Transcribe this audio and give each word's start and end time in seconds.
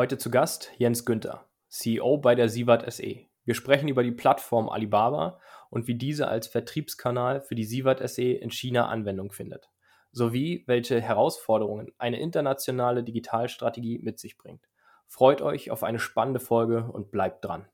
Heute 0.00 0.16
zu 0.16 0.30
Gast 0.30 0.72
Jens 0.78 1.04
Günther, 1.04 1.44
CEO 1.68 2.16
bei 2.16 2.34
der 2.34 2.48
Sivat 2.48 2.90
SE. 2.90 3.26
Wir 3.44 3.54
sprechen 3.54 3.86
über 3.86 4.02
die 4.02 4.12
Plattform 4.12 4.70
Alibaba 4.70 5.38
und 5.68 5.88
wie 5.88 5.94
diese 5.94 6.26
als 6.26 6.46
Vertriebskanal 6.46 7.42
für 7.42 7.54
die 7.54 7.64
Sivat 7.64 8.00
SE 8.08 8.22
in 8.22 8.50
China 8.50 8.88
Anwendung 8.88 9.30
findet, 9.30 9.68
sowie 10.10 10.64
welche 10.66 11.02
Herausforderungen 11.02 11.92
eine 11.98 12.18
internationale 12.18 13.04
Digitalstrategie 13.04 13.98
mit 13.98 14.18
sich 14.18 14.38
bringt. 14.38 14.70
Freut 15.06 15.42
euch 15.42 15.70
auf 15.70 15.82
eine 15.82 15.98
spannende 15.98 16.40
Folge 16.40 16.88
und 16.90 17.10
bleibt 17.10 17.44
dran. 17.44 17.66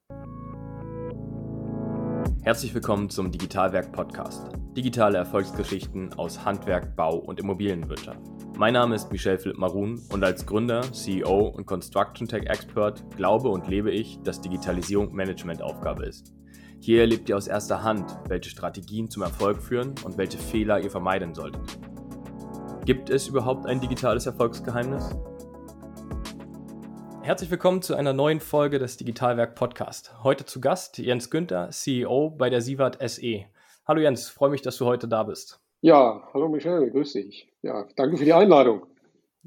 Herzlich 2.46 2.72
willkommen 2.74 3.10
zum 3.10 3.32
Digitalwerk 3.32 3.90
Podcast. 3.90 4.46
Digitale 4.76 5.18
Erfolgsgeschichten 5.18 6.12
aus 6.12 6.44
Handwerk, 6.44 6.94
Bau 6.94 7.16
und 7.16 7.40
Immobilienwirtschaft. 7.40 8.20
Mein 8.56 8.74
Name 8.74 8.94
ist 8.94 9.10
Michel 9.10 9.36
Philipp 9.36 9.58
Marun 9.58 10.00
und 10.12 10.22
als 10.22 10.46
Gründer, 10.46 10.82
CEO 10.92 11.48
und 11.48 11.66
Construction 11.66 12.28
Tech 12.28 12.44
Expert 12.46 13.02
glaube 13.16 13.48
und 13.48 13.66
lebe 13.66 13.90
ich, 13.90 14.20
dass 14.22 14.40
Digitalisierung 14.40 15.12
Managementaufgabe 15.12 16.06
ist. 16.06 16.34
Hier 16.78 17.00
erlebt 17.00 17.28
ihr 17.28 17.36
aus 17.36 17.48
erster 17.48 17.82
Hand, 17.82 18.16
welche 18.28 18.50
Strategien 18.50 19.10
zum 19.10 19.24
Erfolg 19.24 19.60
führen 19.60 19.96
und 20.04 20.16
welche 20.16 20.38
Fehler 20.38 20.78
ihr 20.78 20.90
vermeiden 20.92 21.34
solltet. 21.34 21.80
Gibt 22.84 23.10
es 23.10 23.26
überhaupt 23.26 23.66
ein 23.66 23.80
digitales 23.80 24.24
Erfolgsgeheimnis? 24.24 25.16
Herzlich 27.26 27.50
willkommen 27.50 27.82
zu 27.82 27.96
einer 27.96 28.12
neuen 28.12 28.38
Folge 28.38 28.78
des 28.78 28.98
Digitalwerk 28.98 29.56
Podcast. 29.56 30.14
Heute 30.22 30.44
zu 30.44 30.60
Gast 30.60 30.96
Jens 30.98 31.28
Günther, 31.28 31.70
CEO 31.70 32.30
bei 32.30 32.50
der 32.50 32.60
Sivat 32.60 32.98
SE. 33.10 33.46
Hallo 33.84 34.00
Jens, 34.00 34.28
freue 34.28 34.50
mich, 34.50 34.62
dass 34.62 34.76
du 34.76 34.86
heute 34.86 35.08
da 35.08 35.24
bist. 35.24 35.58
Ja, 35.80 36.22
hallo 36.32 36.48
Michel, 36.48 36.88
grüß 36.88 37.14
dich. 37.14 37.52
Ja, 37.62 37.84
danke 37.96 38.16
für 38.16 38.24
die 38.24 38.32
Einladung. 38.32 38.86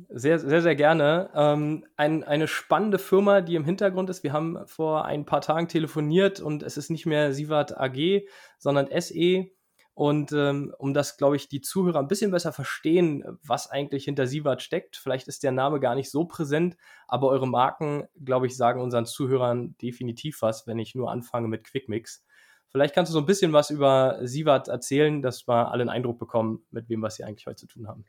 Sehr, 0.10 0.40
sehr, 0.40 0.62
sehr 0.62 0.76
gerne. 0.76 1.30
Ähm, 1.34 1.86
ein, 1.96 2.26
eine 2.26 2.50
spannende 2.50 3.00
Firma, 3.00 3.40
die 3.40 3.56
im 3.56 3.64
Hintergrund 3.64 4.10
ist. 4.10 4.24
Wir 4.24 4.34
haben 4.34 4.58
vor 4.66 5.06
ein 5.06 5.26
paar 5.26 5.40
Tagen 5.40 5.70
telefoniert 5.70 6.42
und 6.42 6.64
es 6.64 6.76
ist 6.76 6.90
nicht 6.90 7.06
mehr 7.06 7.32
Sivat 7.32 7.80
AG, 7.80 8.26
sondern 8.58 8.90
SE. 9.00 9.52
Und 10.00 10.32
ähm, 10.32 10.74
um 10.78 10.94
das, 10.94 11.18
glaube 11.18 11.36
ich, 11.36 11.50
die 11.50 11.60
Zuhörer 11.60 12.00
ein 12.00 12.08
bisschen 12.08 12.32
besser 12.32 12.54
verstehen, 12.54 13.22
was 13.44 13.70
eigentlich 13.70 14.06
hinter 14.06 14.28
Sivat 14.28 14.62
steckt, 14.62 14.96
vielleicht 14.96 15.28
ist 15.28 15.44
der 15.44 15.52
Name 15.52 15.82
gar 15.82 15.94
nicht 15.94 16.10
so 16.10 16.24
präsent, 16.24 16.78
aber 17.06 17.28
eure 17.28 17.50
Marken, 17.50 18.08
glaube 18.24 18.48
ich, 18.48 18.56
sagen 18.56 18.80
unseren 18.80 19.06
Zuhörern 19.06 19.76
definitiv 19.82 20.42
was, 20.42 20.66
wenn 20.68 20.80
ich 20.80 20.96
nur 20.96 21.12
anfange 21.12 21.50
mit 21.50 21.66
Quickmix. 21.66 22.26
Vielleicht 22.70 22.96
kannst 22.96 23.10
du 23.10 23.14
so 23.14 23.20
ein 23.20 23.26
bisschen 23.26 23.52
was 23.52 23.72
über 23.72 24.20
Sivat 24.22 24.70
erzählen, 24.70 25.22
dass 25.22 25.50
wir 25.50 25.70
alle 25.70 25.82
einen 25.82 25.90
Eindruck 25.90 26.18
bekommen, 26.18 26.64
mit 26.72 26.88
wem 26.88 27.02
was 27.02 27.16
sie 27.16 27.26
eigentlich 27.26 27.46
heute 27.46 27.58
zu 27.58 27.68
tun 27.68 27.90
haben. 27.90 28.06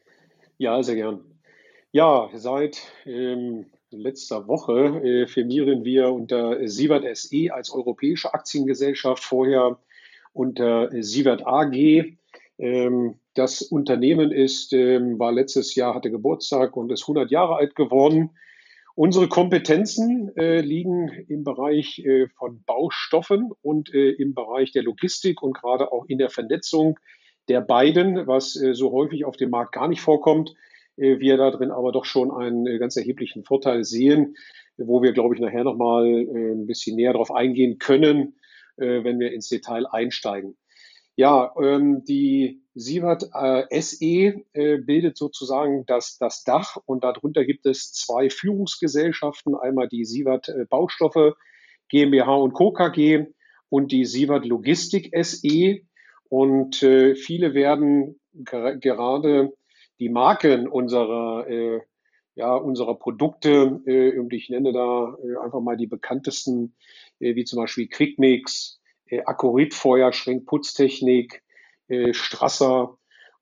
Ja, 0.59 0.81
sehr 0.85 0.95
gern. 0.95 1.25
Ja, 1.91 2.31
seit 2.35 2.83
ähm, 3.05 3.67
letzter 3.91 4.47
Woche 4.47 5.03
äh, 5.03 5.27
firmieren 5.27 5.85
wir 5.85 6.13
unter 6.13 6.69
Sivat 6.69 7.03
SE 7.17 7.53
als 7.53 7.73
europäische 7.73 8.33
Aktiengesellschaft, 8.33 9.25
vorher 9.25 9.81
unter 10.33 10.91
Sivat 11.03 11.47
AG. 11.47 12.17
Ähm, 12.59 13.15
das 13.35 13.63
Unternehmen 13.63 14.33
ist, 14.33 14.73
ähm, 14.73 15.19
war 15.19 15.33
letztes 15.33 15.75
Jahr, 15.75 15.95
hatte 15.95 16.11
Geburtstag 16.11 16.77
und 16.77 16.91
ist 16.93 17.03
100 17.03 17.31
Jahre 17.31 17.57
alt 17.57 17.75
geworden. 17.75 18.31
Unsere 18.95 19.29
Kompetenzen 19.29 20.37
äh, 20.37 20.61
liegen 20.61 21.09
im 21.29 21.45
Bereich 21.45 22.01
äh, 22.01 22.27
von 22.29 22.63
Baustoffen 22.65 23.51
und 23.63 23.95
äh, 23.95 24.11
im 24.11 24.35
Bereich 24.35 24.73
der 24.73 24.83
Logistik 24.83 25.43
und 25.43 25.55
gerade 25.55 25.93
auch 25.93 26.05
in 26.07 26.19
der 26.19 26.29
Vernetzung 26.29 26.99
der 27.49 27.61
beiden, 27.61 28.27
was 28.27 28.61
äh, 28.61 28.75
so 28.75 28.93
häufig 28.93 29.25
auf 29.25 29.37
dem 29.37 29.51
Markt 29.51 29.73
gar 29.73 29.89
nicht 29.89 30.01
vorkommt. 30.01 30.55
Äh, 30.97 31.19
wir 31.19 31.37
da 31.37 31.51
drin 31.51 31.71
aber 31.71 31.93
doch 31.93 32.05
schon 32.05 32.31
einen 32.31 32.67
äh, 32.67 32.79
ganz 32.79 32.97
erheblichen 32.97 33.45
Vorteil 33.45 33.85
sehen, 33.85 34.37
wo 34.77 35.03
wir, 35.03 35.13
glaube 35.13 35.35
ich, 35.35 35.41
nachher 35.41 35.65
nochmal 35.65 36.07
äh, 36.07 36.53
ein 36.53 36.67
bisschen 36.67 36.97
näher 36.97 37.13
darauf 37.13 37.33
eingehen 37.33 37.79
können, 37.79 38.35
äh, 38.81 39.05
wenn 39.05 39.21
wir 39.21 39.33
ins 39.33 39.49
Detail 39.49 39.87
einsteigen. 39.87 40.57
Ja, 41.17 41.53
ähm, 41.61 42.05
die 42.05 42.63
Sievert 42.75 43.31
äh, 43.35 43.81
SE 43.81 44.07
äh, 44.07 44.79
bildet 44.79 45.19
sozusagen 45.19 45.85
das, 45.87 46.17
das 46.19 46.45
Dach 46.45 46.77
und 46.87 47.05
darunter 47.05 47.45
gibt 47.45 47.67
es 47.67 47.93
zwei 47.93 48.31
Führungsgesellschaften, 48.31 49.55
einmal 49.55 49.89
die 49.89 50.05
Sievert 50.05 50.49
äh, 50.49 50.65
Baustoffe 50.69 51.35
GmbH 51.91 52.35
und 52.37 52.55
Co. 52.55 52.73
KG 52.73 53.27
und 53.69 53.93
die 53.93 54.05
Sievert 54.05 54.47
Logistik 54.47 55.11
SE. 55.23 55.81
Und 56.29 56.83
äh, 56.83 57.17
viele 57.17 57.55
werden 57.55 58.21
ger 58.33 58.77
gerade 58.77 59.53
die 59.99 60.09
Marken 60.09 60.69
unserer, 60.69 61.49
äh, 61.49 61.81
ja, 62.35 62.55
unserer 62.55 62.95
Produkte, 62.95 63.81
äh, 63.87 64.19
und 64.19 64.33
ich 64.33 64.49
nenne 64.51 64.73
da 64.73 65.17
äh, 65.23 65.37
einfach 65.45 65.61
mal 65.61 65.77
die 65.77 65.87
bekanntesten, 65.87 66.75
äh, 67.19 67.35
wie 67.35 67.45
zum 67.45 67.59
Beispiel 67.61 67.89
Quickmix, 67.89 68.81
äh, 69.07 69.23
Akoritfeuer, 69.25 70.13
Schränkputztechnik, 70.13 71.43
äh, 71.89 72.13
Strasser 72.15 72.97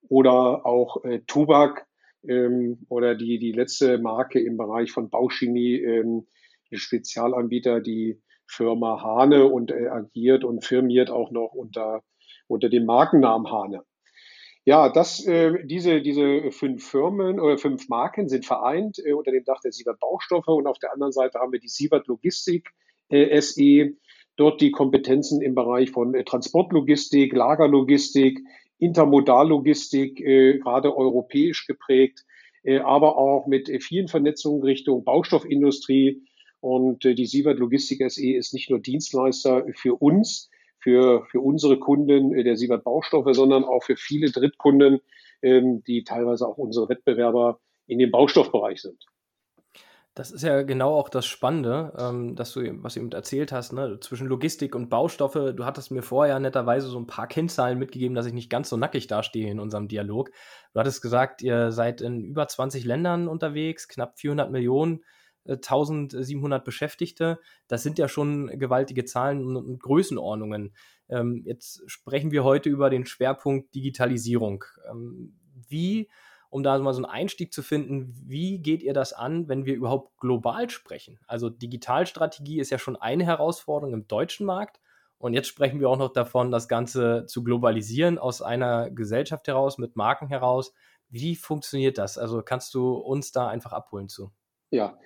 oder 0.09 0.67
auch 0.67 1.05
äh, 1.05 1.21
Tubak 1.27 1.87
ähm, 2.27 2.87
oder 2.89 3.15
die, 3.15 3.39
die 3.39 3.53
letzte 3.53 3.99
Marke 3.99 4.41
im 4.41 4.57
Bereich 4.57 4.91
von 4.91 5.11
Bauchemie, 5.11 5.77
ähm, 5.77 6.27
Spezialanbieter, 6.73 7.81
die 7.81 8.21
Firma 8.47 9.03
Hane 9.03 9.47
und 9.47 9.71
äh, 9.71 9.89
agiert 9.89 10.45
und 10.45 10.65
firmiert 10.65 11.11
auch 11.11 11.31
noch 11.31 11.53
unter, 11.53 12.03
unter 12.47 12.69
dem 12.69 12.87
Markennamen 12.87 13.51
Hane. 13.51 13.83
Ja, 14.69 14.91
das, 14.91 15.25
äh, 15.25 15.65
diese, 15.65 16.03
diese 16.03 16.51
fünf 16.51 16.87
Firmen 16.87 17.41
oder 17.41 17.57
fünf 17.57 17.89
Marken 17.89 18.29
sind 18.29 18.45
vereint 18.45 18.99
äh, 19.03 19.15
unter 19.15 19.31
dem 19.31 19.43
Dach 19.43 19.61
der 19.63 19.73
Siebert 19.73 19.99
Baustoffe 19.99 20.49
und 20.49 20.67
auf 20.67 20.79
der 20.79 20.93
anderen 20.93 21.11
Seite 21.11 21.39
haben 21.39 21.53
wir 21.53 21.59
die 21.59 21.69
Siebert 21.69 22.07
Logistik 22.07 22.69
äh, 23.09 23.41
SE, 23.41 23.93
dort 24.37 24.61
die 24.61 24.71
Kompetenzen 24.71 25.41
im 25.41 25.55
Bereich 25.55 25.91
von 25.91 26.15
äh, 26.15 26.23
Transportlogistik, 26.23 27.33
Lagerlogistik, 27.33 28.41
Intermodallogistik, 28.77 30.21
äh, 30.21 30.59
gerade 30.59 30.95
europäisch 30.95 31.67
geprägt, 31.67 32.27
äh, 32.63 32.81
aber 32.81 33.17
auch 33.17 33.47
mit 33.47 33.71
äh, 33.71 33.81
vielen 33.81 34.09
Vernetzungen 34.09 34.63
Richtung 34.63 35.03
Baustoffindustrie. 35.03 36.21
Und 36.61 37.07
äh, 37.07 37.15
die 37.15 37.25
Siebert 37.25 37.59
Logistik 37.59 38.03
SE 38.11 38.35
ist 38.35 38.53
nicht 38.53 38.69
nur 38.69 38.81
Dienstleister 38.81 39.65
für 39.75 39.95
uns, 39.95 40.51
für, 40.81 41.27
für 41.31 41.41
unsere 41.41 41.79
Kunden 41.79 42.35
äh, 42.35 42.45
der 42.45 42.57
Siebert 42.57 42.85
Baustoffe, 42.85 43.35
sondern 43.35 43.65
auch 43.65 43.83
für 43.83 43.97
viele 43.97 44.31
Drittkunden, 44.31 45.01
ähm, 45.43 45.83
die 45.85 46.05
teilweise 46.05 46.47
auch 46.47 46.59
unsere 46.59 46.89
Wettbewerber 46.89 47.61
in 47.87 47.99
dem 47.99 48.11
Baustoffbereich 48.11 48.83
sind. 48.83 49.05
Das 50.19 50.33
ist 50.33 50.43
ja 50.43 50.63
genau 50.63 50.97
auch 50.97 51.11
das 51.11 51.27
Spannende, 51.27 51.93
ähm, 51.97 52.35
dass 52.35 52.53
du, 52.53 52.61
was 52.83 52.95
du 52.95 53.01
eben 53.01 53.13
erzählt 53.13 53.53
hast, 53.53 53.73
ne? 53.73 54.01
zwischen 54.01 54.27
Logistik 54.27 54.75
und 54.75 54.89
Baustoffe. 54.89 55.55
Du 55.55 55.65
hattest 55.65 55.93
mir 55.93 56.03
vorher 56.03 56.41
netterweise 56.41 56.89
so 56.89 56.99
ein 56.99 57.07
paar 57.07 57.29
Kennzahlen 57.29 57.79
mitgegeben, 57.79 58.17
dass 58.17 58.27
ich 58.27 58.33
nicht 58.33 58.51
ganz 58.51 58.69
so 58.69 58.77
nackig 58.77 59.07
dastehe 59.07 59.49
in 59.49 59.61
unserem 59.61 59.87
Dialog. 59.87 60.31
Du 60.75 60.81
hattest 60.81 61.03
gesagt, 61.03 61.41
ihr 61.43 61.71
seid 61.71 62.01
in 62.01 62.25
über 62.25 62.49
20 62.49 62.85
Ländern 62.85 63.29
unterwegs, 63.29 63.87
knapp 63.87 64.19
400 64.19 64.51
Millionen, 64.51 65.05
1700 65.49 66.65
Beschäftigte. 66.65 67.39
Das 67.67 67.83
sind 67.83 67.99
ja 67.99 68.09
schon 68.09 68.47
gewaltige 68.59 69.05
Zahlen 69.05 69.45
und, 69.45 69.57
und 69.57 69.83
Größenordnungen. 69.83 70.75
Ähm, 71.09 71.43
jetzt 71.45 71.83
sprechen 71.87 72.31
wir 72.31 72.45
heute 72.45 72.69
über 72.69 72.91
den 72.91 73.07
Schwerpunkt 73.07 73.75
Digitalisierung. 73.75 74.65
Ähm, 74.91 75.39
wie 75.69 76.09
um 76.51 76.63
da 76.63 76.79
mal 76.79 76.95
so 76.95 77.03
einen 77.03 77.13
Einstieg 77.13 77.53
zu 77.53 77.63
finden, 77.63 78.15
wie 78.27 78.59
geht 78.61 78.83
ihr 78.83 78.95
das 78.95 79.13
an, 79.13 79.49
wenn 79.49 79.67
wir 79.67 79.75
überhaupt 79.75 80.19
global 80.19 80.71
sprechen? 80.71 81.19
Also 81.27 81.51
Digitalstrategie 81.51 82.59
ist 82.59 82.71
ja 82.71 82.79
schon 82.79 82.97
eine 82.97 83.27
Herausforderung 83.27 83.95
im 83.95 84.09
deutschen 84.09 84.47
Markt. 84.47 84.81
Und 85.19 85.35
jetzt 85.35 85.49
sprechen 85.49 85.81
wir 85.81 85.91
auch 85.91 85.99
noch 85.99 86.13
davon, 86.13 86.51
das 86.51 86.69
Ganze 86.69 87.27
zu 87.27 87.43
globalisieren 87.43 88.19
aus 88.19 88.41
einer 88.41 88.89
Gesellschaft 88.91 89.49
heraus, 89.49 89.77
mit 89.77 89.97
Marken 89.97 90.29
heraus. 90.29 90.73
Wie 91.11 91.35
funktioniert 91.35 91.99
das? 91.99 92.19
Also 92.19 92.43
kannst 92.43 92.73
du 92.75 92.95
uns 92.95 93.33
da 93.33 93.49
einfach 93.49 93.73
abholen 93.73 94.09
zu? 94.09 94.31
Ja, 94.71 94.99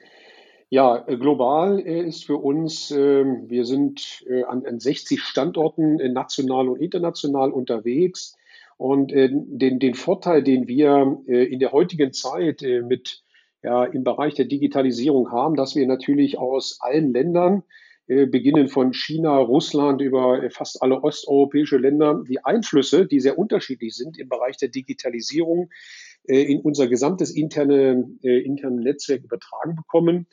ja, 0.73 0.97
global 0.97 1.81
äh, 1.81 2.01
ist 2.01 2.25
für 2.25 2.39
uns, 2.39 2.91
ähm, 2.93 3.45
wir 3.51 3.67
sind 3.67 4.25
äh, 4.27 4.45
an 4.45 4.81
60 4.81 5.21
Standorten 5.21 6.01
äh, 6.01 6.09
national 6.09 6.71
und 6.71 6.81
international 6.81 7.51
unterwegs. 7.51 8.39
Und 8.79 9.13
äh, 9.13 9.29
den, 9.31 9.81
den 9.81 9.93
Vorteil, 9.93 10.43
den 10.43 10.69
wir 10.69 11.21
äh, 11.29 11.45
in 11.45 11.59
der 11.59 11.73
heutigen 11.73 12.15
Zeit 12.15 12.63
äh, 12.63 12.81
mit 12.81 13.23
ja, 13.63 13.85
im 13.85 14.03
Bereich 14.03 14.33
der 14.33 14.47
Digitalisierung 14.47 15.31
haben, 15.31 15.57
dass 15.57 15.77
wir 15.77 15.87
natürlich 15.87 16.39
aus 16.39 16.79
allen 16.81 17.13
Ländern, 17.13 17.65
äh, 18.07 18.25
beginnen 18.25 18.69
von 18.69 18.95
China, 18.95 19.37
Russland 19.37 20.01
über 20.01 20.43
äh, 20.43 20.49
fast 20.49 20.83
alle 20.83 21.03
osteuropäische 21.05 21.77
Länder, 21.77 22.25
die 22.27 22.43
Einflüsse, 22.43 23.05
die 23.05 23.21
sehr 23.21 23.37
unterschiedlich 23.37 23.95
sind 23.95 24.19
im 24.19 24.31
Bereich 24.31 24.57
der 24.57 24.71
Digitalisierung, 24.71 25.69
äh, 26.25 26.41
in 26.41 26.61
unser 26.61 26.89
gesamtes 26.89 27.31
interne, 27.31 28.09
äh, 28.23 28.39
interne 28.39 28.81
Netzwerk 28.81 29.23
übertragen 29.23 29.77
bekommen 29.77 30.27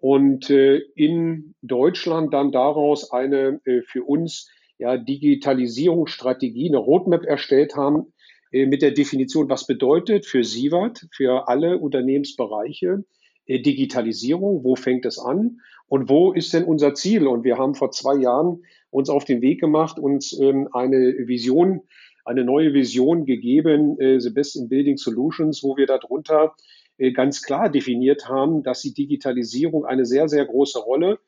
und 0.00 0.48
äh, 0.50 0.78
in 0.94 1.54
Deutschland 1.62 2.32
dann 2.32 2.52
daraus 2.52 3.10
eine 3.10 3.60
äh, 3.64 3.82
für 3.82 4.04
uns 4.04 4.48
ja, 4.78 4.96
Digitalisierungsstrategie, 4.96 6.68
eine 6.68 6.78
Roadmap 6.78 7.24
erstellt 7.24 7.74
haben 7.74 8.12
äh, 8.52 8.66
mit 8.66 8.82
der 8.82 8.92
Definition, 8.92 9.48
was 9.48 9.66
bedeutet 9.66 10.24
für 10.24 10.44
Sievert, 10.44 11.06
für 11.12 11.48
alle 11.48 11.78
Unternehmensbereiche 11.78 13.04
Digitalisierung, 13.50 14.62
wo 14.62 14.76
fängt 14.76 15.06
es 15.06 15.18
an 15.18 15.60
und 15.88 16.10
wo 16.10 16.32
ist 16.32 16.52
denn 16.52 16.64
unser 16.64 16.92
Ziel? 16.92 17.26
Und 17.26 17.44
wir 17.44 17.56
haben 17.56 17.74
vor 17.74 17.90
zwei 17.90 18.16
Jahren 18.16 18.62
uns 18.90 19.08
auf 19.08 19.24
den 19.24 19.40
Weg 19.40 19.58
gemacht, 19.58 19.98
uns 19.98 20.38
ähm, 20.38 20.68
eine 20.72 21.14
Vision, 21.26 21.80
eine 22.26 22.44
neue 22.44 22.74
Vision 22.74 23.24
gegeben, 23.24 23.98
äh, 23.98 24.20
The 24.20 24.30
Best 24.30 24.56
in 24.56 24.68
Building 24.68 24.98
Solutions, 24.98 25.62
wo 25.62 25.78
wir 25.78 25.86
darunter 25.86 26.44
äh, 26.44 26.68
ganz 27.12 27.42
klar 27.42 27.70
definiert 27.70 28.28
haben, 28.28 28.62
dass 28.62 28.82
die 28.82 28.92
Digitalisierung 28.92 29.84
eine 29.84 30.04
sehr, 30.04 30.28
sehr 30.28 30.44
große 30.44 30.80
Rolle 30.80 31.18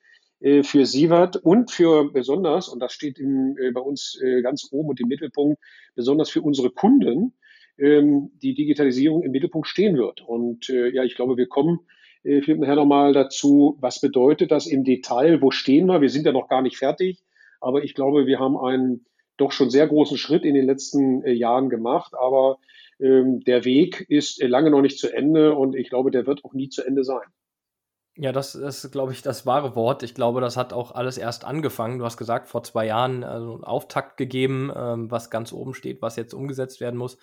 äh, 0.40 0.62
für 0.62 0.86
Sievert 0.86 1.36
und 1.36 1.70
für 1.70 2.10
besonders, 2.10 2.68
und 2.68 2.80
das 2.80 2.92
steht 2.92 3.18
im, 3.18 3.56
äh, 3.58 3.70
bei 3.70 3.80
uns 3.80 4.18
äh, 4.22 4.42
ganz 4.42 4.68
oben 4.72 4.88
und 4.90 5.00
im 5.00 5.08
Mittelpunkt, 5.08 5.60
besonders 5.94 6.30
für 6.30 6.42
unsere 6.42 6.70
Kunden, 6.70 7.34
ähm, 7.78 8.30
die 8.42 8.54
Digitalisierung 8.54 9.22
im 9.22 9.32
Mittelpunkt 9.32 9.68
stehen 9.68 9.96
wird. 9.96 10.22
Und 10.22 10.68
äh, 10.70 10.88
ja, 10.88 11.04
ich 11.04 11.14
glaube, 11.14 11.36
wir 11.36 11.46
kommen 11.46 11.80
äh, 12.24 12.40
vielleicht 12.40 12.60
nachher 12.60 12.76
nochmal 12.76 13.12
dazu, 13.12 13.76
was 13.80 14.00
bedeutet 14.00 14.50
das 14.50 14.66
im 14.66 14.84
Detail, 14.84 15.42
wo 15.42 15.50
stehen 15.50 15.86
wir? 15.86 16.00
Wir 16.00 16.10
sind 16.10 16.26
ja 16.26 16.32
noch 16.32 16.48
gar 16.48 16.62
nicht 16.62 16.78
fertig, 16.78 17.22
aber 17.60 17.84
ich 17.84 17.94
glaube, 17.94 18.26
wir 18.26 18.38
haben 18.38 18.56
einen 18.56 19.06
doch 19.36 19.52
schon 19.52 19.70
sehr 19.70 19.86
großen 19.86 20.18
Schritt 20.18 20.44
in 20.44 20.54
den 20.54 20.66
letzten 20.66 21.22
äh, 21.22 21.32
Jahren 21.32 21.70
gemacht, 21.70 22.12
aber 22.18 22.58
der 23.00 23.64
Weg 23.64 24.04
ist 24.08 24.40
äh, 24.40 24.46
lange 24.46 24.70
noch 24.70 24.82
nicht 24.82 24.98
zu 24.98 25.12
Ende 25.12 25.54
und 25.54 25.74
ich 25.74 25.88
glaube, 25.88 26.10
der 26.10 26.26
wird 26.26 26.44
auch 26.44 26.52
nie 26.52 26.68
zu 26.68 26.84
Ende 26.84 27.04
sein. 27.04 27.26
Ja, 28.16 28.32
das 28.32 28.54
ist, 28.54 28.90
glaube 28.90 29.12
ich, 29.12 29.22
das 29.22 29.46
wahre 29.46 29.74
Wort. 29.76 30.02
Ich 30.02 30.14
glaube, 30.14 30.40
das 30.40 30.56
hat 30.56 30.72
auch 30.72 30.92
alles 30.92 31.16
erst 31.16 31.44
angefangen. 31.44 31.98
Du 31.98 32.04
hast 32.04 32.16
gesagt, 32.16 32.48
vor 32.48 32.62
zwei 32.62 32.86
Jahren 32.86 33.24
also 33.24 33.54
einen 33.54 33.64
Auftakt 33.64 34.16
gegeben, 34.16 34.70
ähm, 34.74 35.10
was 35.10 35.30
ganz 35.30 35.52
oben 35.52 35.72
steht, 35.72 36.02
was 36.02 36.16
jetzt 36.16 36.34
umgesetzt 36.34 36.80
werden 36.80 36.96
muss. 36.96 37.16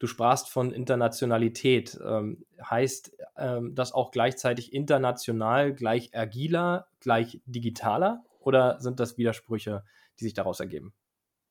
Du 0.00 0.06
sprachst 0.06 0.48
von 0.48 0.72
Internationalität. 0.72 2.00
Ähm, 2.04 2.44
heißt 2.68 3.16
ähm, 3.36 3.74
das 3.74 3.92
auch 3.92 4.10
gleichzeitig 4.10 4.72
international 4.72 5.74
gleich 5.74 6.16
agiler, 6.16 6.88
gleich 7.00 7.40
digitaler? 7.44 8.24
Oder 8.40 8.80
sind 8.80 8.98
das 8.98 9.18
Widersprüche, 9.18 9.84
die 10.18 10.24
sich 10.24 10.34
daraus 10.34 10.58
ergeben? 10.58 10.94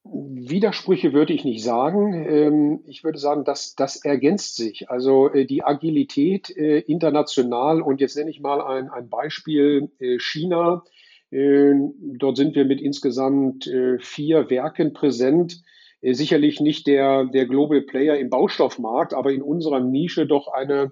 Widersprüche 0.04 1.13
würde 1.13 1.34
ich 1.34 1.44
nicht 1.44 1.63
sagen. 1.63 2.13
Ähm, 2.13 2.80
ich 2.88 3.04
würde 3.04 3.19
sagen, 3.19 3.44
dass 3.44 3.75
das 3.75 4.04
ergänzt 4.04 4.56
sich. 4.56 4.90
Also 4.90 5.30
äh, 5.30 5.46
die 5.46 5.63
Agilität 5.63 6.56
äh, 6.56 6.80
international 6.80 7.81
und 7.81 8.00
jetzt 8.00 8.16
nenne 8.16 8.30
ich 8.30 8.40
mal 8.40 8.62
ein, 8.62 8.90
ein 8.90 9.10
Beispiel 9.10 9.90
äh, 10.00 10.19
China. 10.19 10.84
Dort 11.31 12.38
sind 12.38 12.56
wir 12.56 12.66
mit 12.66 12.81
insgesamt 12.81 13.69
vier 14.00 14.50
Werken 14.50 14.94
präsent 14.94 15.62
sicherlich 16.02 16.60
nicht 16.60 16.88
der, 16.88 17.25
der 17.25 17.45
Global 17.45 17.81
Player 17.81 18.18
im 18.18 18.31
Baustoffmarkt, 18.31 19.13
aber 19.13 19.31
in 19.31 19.44
unserer 19.44 19.80
Nische 19.80 20.25
doch 20.25 20.48
eine 20.48 20.92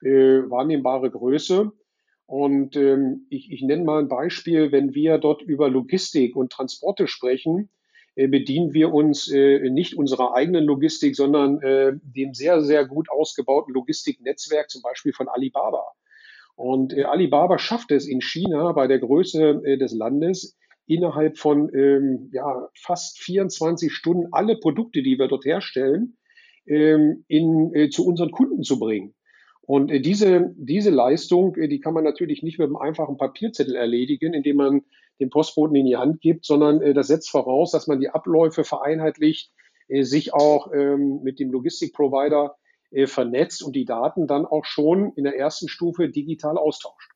wahrnehmbare 0.00 1.10
Größe. 1.10 1.70
Und 2.24 2.76
ähm, 2.76 3.26
ich, 3.28 3.52
ich 3.52 3.60
nenne 3.60 3.84
mal 3.84 3.98
ein 3.98 4.08
Beispiel, 4.08 4.72
wenn 4.72 4.94
wir 4.94 5.18
dort 5.18 5.42
über 5.42 5.68
Logistik 5.68 6.34
und 6.34 6.50
Transporte 6.50 7.06
sprechen, 7.06 7.68
bedienen 8.14 8.72
wir 8.72 8.92
uns 8.92 9.30
äh, 9.30 9.70
nicht 9.70 9.96
unserer 9.96 10.34
eigenen 10.34 10.64
Logistik, 10.64 11.16
sondern 11.16 11.60
äh, 11.62 11.92
dem 12.02 12.32
sehr, 12.32 12.60
sehr 12.62 12.86
gut 12.86 13.10
ausgebauten 13.10 13.74
Logistiknetzwerk, 13.74 14.70
zum 14.70 14.82
Beispiel 14.82 15.12
von 15.12 15.28
Alibaba. 15.28 15.84
Und 16.56 16.92
äh, 16.92 17.04
Alibaba 17.04 17.58
schafft 17.58 17.90
es 17.90 18.06
in 18.06 18.20
China 18.20 18.72
bei 18.72 18.86
der 18.86 19.00
Größe 19.00 19.62
äh, 19.64 19.76
des 19.76 19.92
Landes, 19.92 20.56
innerhalb 20.86 21.38
von 21.38 21.74
ähm, 21.74 22.30
ja, 22.32 22.68
fast 22.74 23.18
24 23.20 23.92
Stunden 23.92 24.28
alle 24.32 24.56
Produkte, 24.56 25.02
die 25.02 25.18
wir 25.18 25.28
dort 25.28 25.44
herstellen, 25.44 26.16
ähm, 26.66 27.24
in, 27.28 27.74
äh, 27.74 27.88
zu 27.88 28.06
unseren 28.06 28.30
Kunden 28.30 28.62
zu 28.62 28.78
bringen. 28.78 29.14
Und 29.62 29.90
äh, 29.90 30.00
diese, 30.00 30.52
diese 30.56 30.90
Leistung, 30.90 31.56
äh, 31.56 31.68
die 31.68 31.80
kann 31.80 31.94
man 31.94 32.04
natürlich 32.04 32.42
nicht 32.42 32.58
mit 32.58 32.66
einem 32.66 32.76
einfachen 32.76 33.16
Papierzettel 33.16 33.74
erledigen, 33.74 34.34
indem 34.34 34.56
man 34.56 34.82
den 35.20 35.30
Postboten 35.30 35.76
in 35.76 35.86
die 35.86 35.96
Hand 35.96 36.20
gibt, 36.20 36.44
sondern 36.44 36.82
äh, 36.82 36.94
das 36.94 37.06
setzt 37.08 37.30
voraus, 37.30 37.70
dass 37.70 37.86
man 37.86 38.00
die 38.00 38.10
Abläufe 38.10 38.64
vereinheitlicht, 38.64 39.52
äh, 39.88 40.02
sich 40.02 40.34
auch 40.34 40.72
ähm, 40.72 41.20
mit 41.22 41.40
dem 41.40 41.50
Logistikprovider 41.50 42.56
äh, 42.90 43.06
vernetzt 43.06 43.62
und 43.62 43.74
die 43.74 43.84
Daten 43.84 44.26
dann 44.26 44.46
auch 44.46 44.64
schon 44.64 45.12
in 45.16 45.24
der 45.24 45.36
ersten 45.36 45.68
Stufe 45.68 46.08
digital 46.08 46.58
austauscht. 46.58 47.13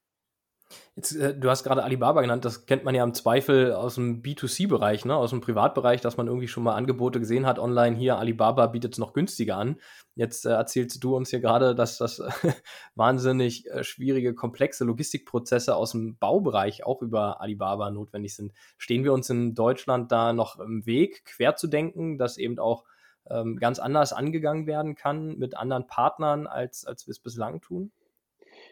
Jetzt, 0.99 1.15
äh, 1.15 1.33
du 1.33 1.49
hast 1.49 1.63
gerade 1.63 1.85
Alibaba 1.85 2.23
genannt, 2.23 2.45
das 2.45 2.67
kennt 2.67 2.83
man 2.83 2.93
ja 2.93 3.05
im 3.05 3.15
Zweifel 3.15 3.73
aus 3.73 3.95
dem 3.95 4.21
B2C-Bereich, 4.21 5.05
ne? 5.05 5.15
aus 5.15 5.31
dem 5.31 5.41
Privatbereich, 5.41 6.01
dass 6.01 6.17
man 6.17 6.27
irgendwie 6.27 6.49
schon 6.49 6.65
mal 6.65 6.75
Angebote 6.75 7.21
gesehen 7.21 7.47
hat 7.47 7.61
online, 7.61 7.97
hier 7.97 8.19
Alibaba 8.19 8.67
bietet 8.67 8.95
es 8.95 8.99
noch 8.99 9.13
günstiger 9.13 9.57
an. 9.57 9.77
Jetzt 10.17 10.45
äh, 10.45 10.49
erzählst 10.51 11.05
du 11.05 11.15
uns 11.15 11.31
hier 11.31 11.39
gerade, 11.39 11.77
dass 11.77 11.99
das 11.99 12.21
wahnsinnig 12.97 13.71
äh, 13.71 13.85
schwierige, 13.85 14.35
komplexe 14.35 14.85
Logistikprozesse 14.85 15.77
aus 15.77 15.93
dem 15.93 16.17
Baubereich 16.17 16.85
auch 16.85 17.01
über 17.01 17.41
Alibaba 17.41 17.93
notwendig 17.93 18.35
sind. 18.35 18.53
Stehen 18.77 19.05
wir 19.05 19.13
uns 19.13 19.31
in 19.31 19.55
Deutschland 19.55 20.11
da 20.11 20.33
noch 20.33 20.59
im 20.59 20.85
Weg, 20.85 21.25
quer 21.25 21.55
zu 21.55 21.69
denken, 21.69 22.19
dass 22.19 22.39
eben 22.39 22.59
auch 22.59 22.83
ähm, 23.31 23.55
ganz 23.61 23.79
anders 23.79 24.13
angegangen 24.13 24.67
werden 24.67 24.97
kann 24.97 25.39
mit 25.39 25.57
anderen 25.57 25.87
Partnern, 25.87 26.49
als, 26.49 26.85
als 26.85 27.07
wir 27.07 27.13
es 27.13 27.21
bislang 27.21 27.61
tun? 27.61 27.93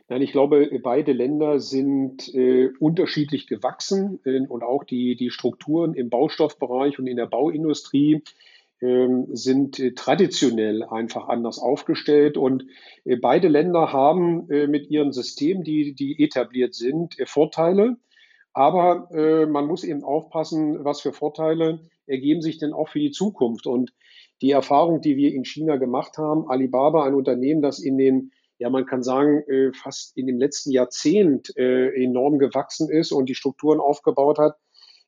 Nein, 0.09 0.23
ich 0.23 0.31
glaube, 0.31 0.71
beide 0.83 1.13
Länder 1.13 1.59
sind 1.59 2.33
äh, 2.33 2.69
unterschiedlich 2.79 3.49
gewachsen 3.49 4.21
äh, 4.25 4.47
und 4.47 4.63
auch 4.63 4.85
die, 4.85 5.17
die 5.17 5.31
Strukturen 5.31 5.95
im 5.95 6.11
Baustoffbereich 6.11 6.99
und 6.99 7.09
in 7.09 7.17
der 7.17 7.27
Bauindustrie 7.27 8.23
äh, 8.81 9.09
sind 9.33 9.81
äh, 9.81 9.95
traditionell 9.95 10.83
einfach 10.85 11.29
anders 11.29 11.59
aufgestellt. 11.59 12.37
Und 12.37 12.67
äh, 13.05 13.17
beide 13.17 13.49
Länder 13.49 13.93
haben 13.93 14.51
äh, 14.51 14.67
mit 14.67 14.91
ihren 14.91 15.13
Systemen, 15.13 15.65
die, 15.65 15.95
die 15.95 16.23
etabliert 16.23 16.75
sind, 16.75 17.17
Vorteile. 17.25 17.97
Aber 18.53 19.11
man 19.11 19.67
muss 19.67 19.85
eben 19.85 20.03
aufpassen, 20.03 20.83
was 20.83 21.03
für 21.03 21.13
Vorteile 21.13 21.79
ergeben 22.07 22.41
sich 22.41 22.57
denn 22.57 22.73
auch 22.73 22.89
für 22.89 23.01
die 23.01 23.11
Zukunft. 23.11 23.67
Und 23.67 23.93
die 24.41 24.51
Erfahrung, 24.51 25.03
die 25.03 25.17
wir 25.17 25.35
in 25.35 25.45
China 25.45 25.77
gemacht 25.77 26.17
haben, 26.17 26.49
Alibaba, 26.49 27.05
ein 27.05 27.13
Unternehmen, 27.13 27.61
das 27.61 27.79
in 27.79 27.99
den 27.99 28.33
ja, 28.59 28.71
man 28.71 28.87
kann 28.87 29.03
sagen, 29.03 29.43
äh, 29.49 29.73
fast 29.73 30.17
in 30.17 30.27
dem 30.27 30.39
letzten 30.39 30.71
Jahrzehnt 30.71 31.55
äh, 31.57 31.89
enorm 32.03 32.39
gewachsen 32.39 32.91
ist 32.91 33.13
und 33.13 33.29
die 33.29 33.35
Strukturen 33.35 33.81
aufgebaut 33.81 34.39
hat, 34.39 34.57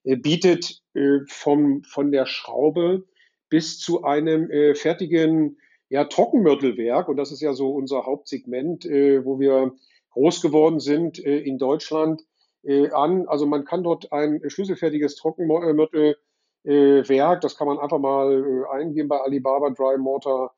äh, 0.05 0.17
bietet 0.17 0.83
vom, 1.29 1.85
von 1.85 2.11
der 2.11 2.27
Schraube 2.27 3.05
bis 3.49 3.79
zu 3.79 4.03
einem 4.03 4.51
fertigen 4.75 5.59
ja, 5.91 6.05
Trockenmörtelwerk, 6.05 7.09
und 7.09 7.17
das 7.17 7.31
ist 7.31 7.41
ja 7.41 7.53
so 7.53 7.71
unser 7.71 8.05
Hauptsegment, 8.05 8.85
wo 8.85 9.39
wir 9.39 9.75
groß 10.11 10.43
geworden 10.43 10.81
sind 10.81 11.21
in 11.21 11.59
Deutschland, 11.59 12.23
an. 12.67 13.29
Also 13.29 13.47
man 13.47 13.65
kann 13.65 13.85
dort 13.85 14.13
ein 14.13 14.43
schlüsselfertiges 14.51 15.15
Trockenmörtelwerk, 15.15 17.41
das 17.41 17.57
kann 17.57 17.69
man 17.69 17.79
einfach 17.79 18.01
mal 18.01 18.67
eingeben 18.73 19.09
bei 19.09 19.21
Alibaba 19.21 19.71
Dry 19.71 19.99
Mortar 19.99 20.53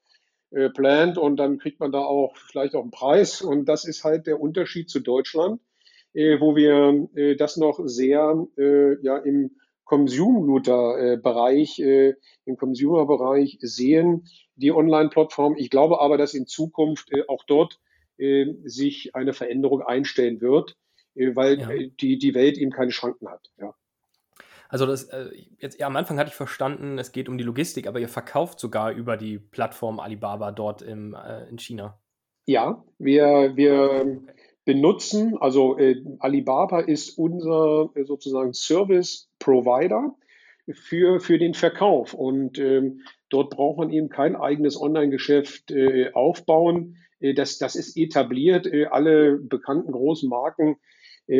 äh, 0.50 0.69
plant 0.69 1.19
und 1.19 1.37
dann 1.37 1.59
kriegt 1.59 1.80
man 1.80 1.92
da 1.92 2.00
auch 2.00 2.37
vielleicht 2.37 2.75
auch 2.75 2.83
einen 2.83 2.90
Preis. 2.90 3.42
Und 3.42 3.66
das 3.66 3.85
ist 3.85 4.04
halt 4.04 4.26
der 4.26 4.40
Unterschied 4.40 4.90
zu 4.90 5.00
Deutschland, 5.00 5.61
äh, 6.12 6.40
wo 6.40 6.57
wir 6.57 7.09
äh, 7.14 7.37
das 7.37 7.57
noch 7.57 7.80
sehr 7.85 8.47
äh, 8.57 9.00
ja, 9.02 9.19
im 9.19 9.52
Consumer-Bereich, 9.85 11.80
äh, 11.80 12.14
im 12.45 12.57
Consumer-Bereich 12.57 13.59
sehen, 13.61 14.28
die 14.54 14.73
Online-Plattform. 14.73 15.57
Ich 15.57 15.71
glaube 15.71 16.00
aber, 16.00 16.16
dass 16.16 16.35
in 16.35 16.47
Zukunft 16.47 17.12
äh, 17.12 17.25
auch 17.26 17.45
dort 17.45 17.80
äh, 18.16 18.47
sich 18.64 19.14
eine 19.14 19.33
Veränderung 19.33 19.83
einstellen 19.83 20.40
wird, 20.40 20.76
äh, 21.14 21.35
weil 21.35 21.59
ja. 21.59 21.71
Äh, 21.71 21.90
die, 22.00 22.19
die 22.19 22.35
Welt 22.35 22.59
eben 22.59 22.71
keine 22.71 22.92
Schranken 22.92 23.28
hat. 23.28 23.50
Ja. 23.59 23.75
Also 24.71 24.87
das, 24.87 25.05
äh, 25.05 25.31
jetzt 25.59 25.81
ja, 25.81 25.89
am 25.89 25.97
Anfang 25.97 26.19
hatte 26.19 26.29
ich 26.29 26.37
verstanden, 26.37 26.97
es 26.99 27.11
geht 27.11 27.29
um 27.29 27.37
die 27.37 27.45
Logistik, 27.45 27.89
aber 27.89 27.99
ihr 27.99 28.09
verkauft 28.09 28.61
sogar 28.61 28.93
über 28.93 29.17
die 29.17 29.39
Plattform 29.39 29.99
Alibaba 29.99 30.53
dort 30.53 30.81
im, 30.81 31.15
äh, 31.15 31.49
in 31.49 31.59
China. 31.59 31.99
Ja, 32.47 32.85
wir, 32.99 33.57
wir 33.57 34.23
benutzen, 34.65 35.37
also 35.39 35.77
äh, 35.77 35.97
Alibaba 36.21 36.81
ist 36.81 37.19
unser 37.19 37.91
äh, 37.97 38.05
sozusagen 38.05 38.53
Service 38.53 39.29
Provider 39.41 40.15
für, 40.73 41.19
für 41.19 41.39
den 41.39 41.55
Verkauf. 41.55 42.15
Und 42.15 42.59
ähm, 42.61 43.00
dort 43.29 43.50
braucht 43.50 43.79
man 43.79 43.91
eben 43.91 44.09
kein 44.09 44.37
eigenes 44.37 44.81
Online-Geschäft 44.81 45.73
äh, 45.73 46.12
aufbauen. 46.12 46.97
Äh, 47.19 47.35
das, 47.35 47.59
das 47.59 47.75
ist 47.75 47.97
etabliert. 47.97 48.69
Alle 48.93 49.37
bekannten 49.37 49.91
großen 49.91 50.29
Marken 50.29 50.77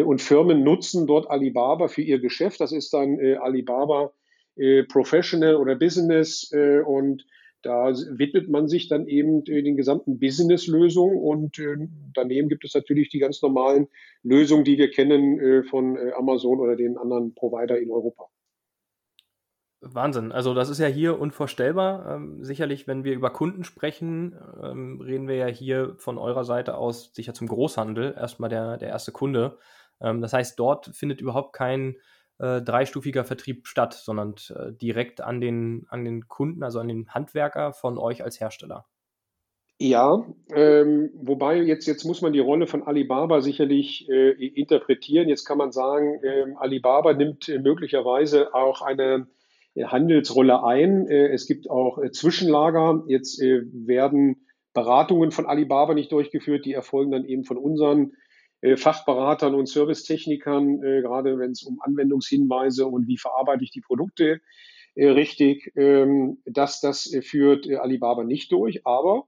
und 0.05 0.23
Firmen 0.23 0.63
nutzen 0.63 1.07
dort 1.07 1.31
Alibaba 1.31 1.89
für 1.89 2.03
ihr 2.03 2.21
Geschäft. 2.21 2.61
Das 2.61 2.73
ist 2.73 2.93
dann 2.93 3.19
äh, 3.19 3.37
Alibaba 3.37 4.13
äh, 4.57 4.85
Professional 4.85 5.57
oder 5.57 5.75
Business 5.77 6.53
und 6.87 7.27
da 7.63 7.93
widmet 7.93 8.49
man 8.49 8.69
sich 8.69 8.89
dann 8.89 9.07
eben 9.07 9.45
den 9.45 9.77
gesamten 9.77 10.19
Business-Lösungen 10.19 11.19
und 11.19 11.61
daneben 12.15 12.49
gibt 12.49 12.65
es 12.65 12.75
natürlich 12.75 13.11
die 13.11 13.19
ganz 13.19 13.43
normalen 13.43 13.87
Lösungen, 14.23 14.65
die 14.65 14.79
wir 14.79 14.91
kennen 14.91 15.65
von 15.65 15.99
Amazon 16.17 16.59
oder 16.59 16.75
den 16.75 16.97
anderen 16.97 17.35
Provider 17.35 17.79
in 17.79 17.91
Europa. 17.91 18.31
Wahnsinn. 19.83 20.31
Also 20.31 20.53
das 20.53 20.69
ist 20.69 20.79
ja 20.79 20.87
hier 20.87 21.19
unvorstellbar. 21.19 22.15
Ähm, 22.15 22.45
sicherlich, 22.45 22.87
wenn 22.87 23.03
wir 23.05 23.15
über 23.15 23.31
Kunden 23.31 23.65
sprechen, 23.65 24.37
ähm, 24.63 25.01
reden 25.01 25.27
wir 25.27 25.37
ja 25.37 25.47
hier 25.47 25.95
von 25.97 26.19
eurer 26.19 26.45
Seite 26.45 26.77
aus 26.77 27.15
sicher 27.15 27.33
zum 27.33 27.49
Großhandel 27.49 28.15
erstmal 28.17 28.51
der, 28.51 28.77
der 28.77 28.89
erste 28.89 29.13
Kunde. 29.13 29.57
Ähm, 30.03 30.21
das 30.21 30.33
heißt, 30.33 30.59
dort 30.59 30.87
findet 30.95 31.21
überhaupt 31.21 31.53
kein 31.53 31.97
äh, 32.39 32.63
dreistufiger 32.63 33.25
Vertrieb 33.25 33.67
statt, 33.67 33.95
sondern 33.95 34.35
äh, 34.49 34.73
direkt 34.73 35.21
an 35.21 35.41
den, 35.41 35.87
an 35.89 36.05
den 36.05 36.29
Kunden, 36.29 36.63
also 36.63 36.79
an 36.81 36.89
den 36.89 37.09
Handwerker 37.11 37.73
von 37.73 37.99
euch 37.99 38.23
als 38.23 38.41
Hersteller. 38.41 38.87
Ja, 39.83 40.27
ähm, 40.55 41.11
wobei 41.15 41.57
jetzt, 41.63 41.87
jetzt 41.87 42.05
muss 42.05 42.21
man 42.21 42.35
die 42.35 42.39
Rolle 42.39 42.67
von 42.67 42.83
Alibaba 42.83 43.41
sicherlich 43.41 44.07
äh, 44.11 44.33
interpretieren. 44.33 45.27
Jetzt 45.27 45.47
kann 45.47 45.57
man 45.57 45.73
sagen, 45.73 46.21
äh, 46.23 46.53
Alibaba 46.57 47.15
nimmt 47.15 47.49
äh, 47.49 47.59
möglicherweise 47.59 48.55
auch 48.55 48.83
eine 48.83 49.27
äh, 49.75 49.85
Handelsrolle 49.85 50.63
ein. 50.65 51.07
Äh, 51.09 51.29
es 51.29 51.47
gibt 51.47 51.71
auch 51.71 51.97
äh, 51.97 52.11
Zwischenlager. 52.11 53.05
Jetzt 53.07 53.41
werden 53.41 54.47
Beratungen 54.75 55.31
von 55.31 55.47
Alibaba 55.47 55.95
nicht 55.95 56.13
durchgeführt, 56.13 56.67
die 56.67 56.75
erfolgen 56.75 57.13
dann 57.13 57.25
eben 57.25 57.45
von 57.45 57.57
unseren 57.57 58.13
Fachberatern 58.77 59.55
und 59.55 59.69
Servicetechnikern, 59.69 60.81
gerade 60.81 61.39
wenn 61.39 61.53
es 61.53 61.63
um 61.63 61.81
Anwendungshinweise 61.81 62.87
und 62.87 63.09
wie 63.09 63.17
verarbeite 63.17 63.65
ich 63.65 63.71
die 63.71 63.81
Produkte 63.81 64.41
richtig. 64.97 65.73
Ähm, 65.77 66.39
das, 66.45 66.81
das 66.81 67.11
führt 67.23 67.71
Alibaba 67.71 68.25
nicht 68.25 68.53
durch, 68.53 68.87
aber 68.87 69.27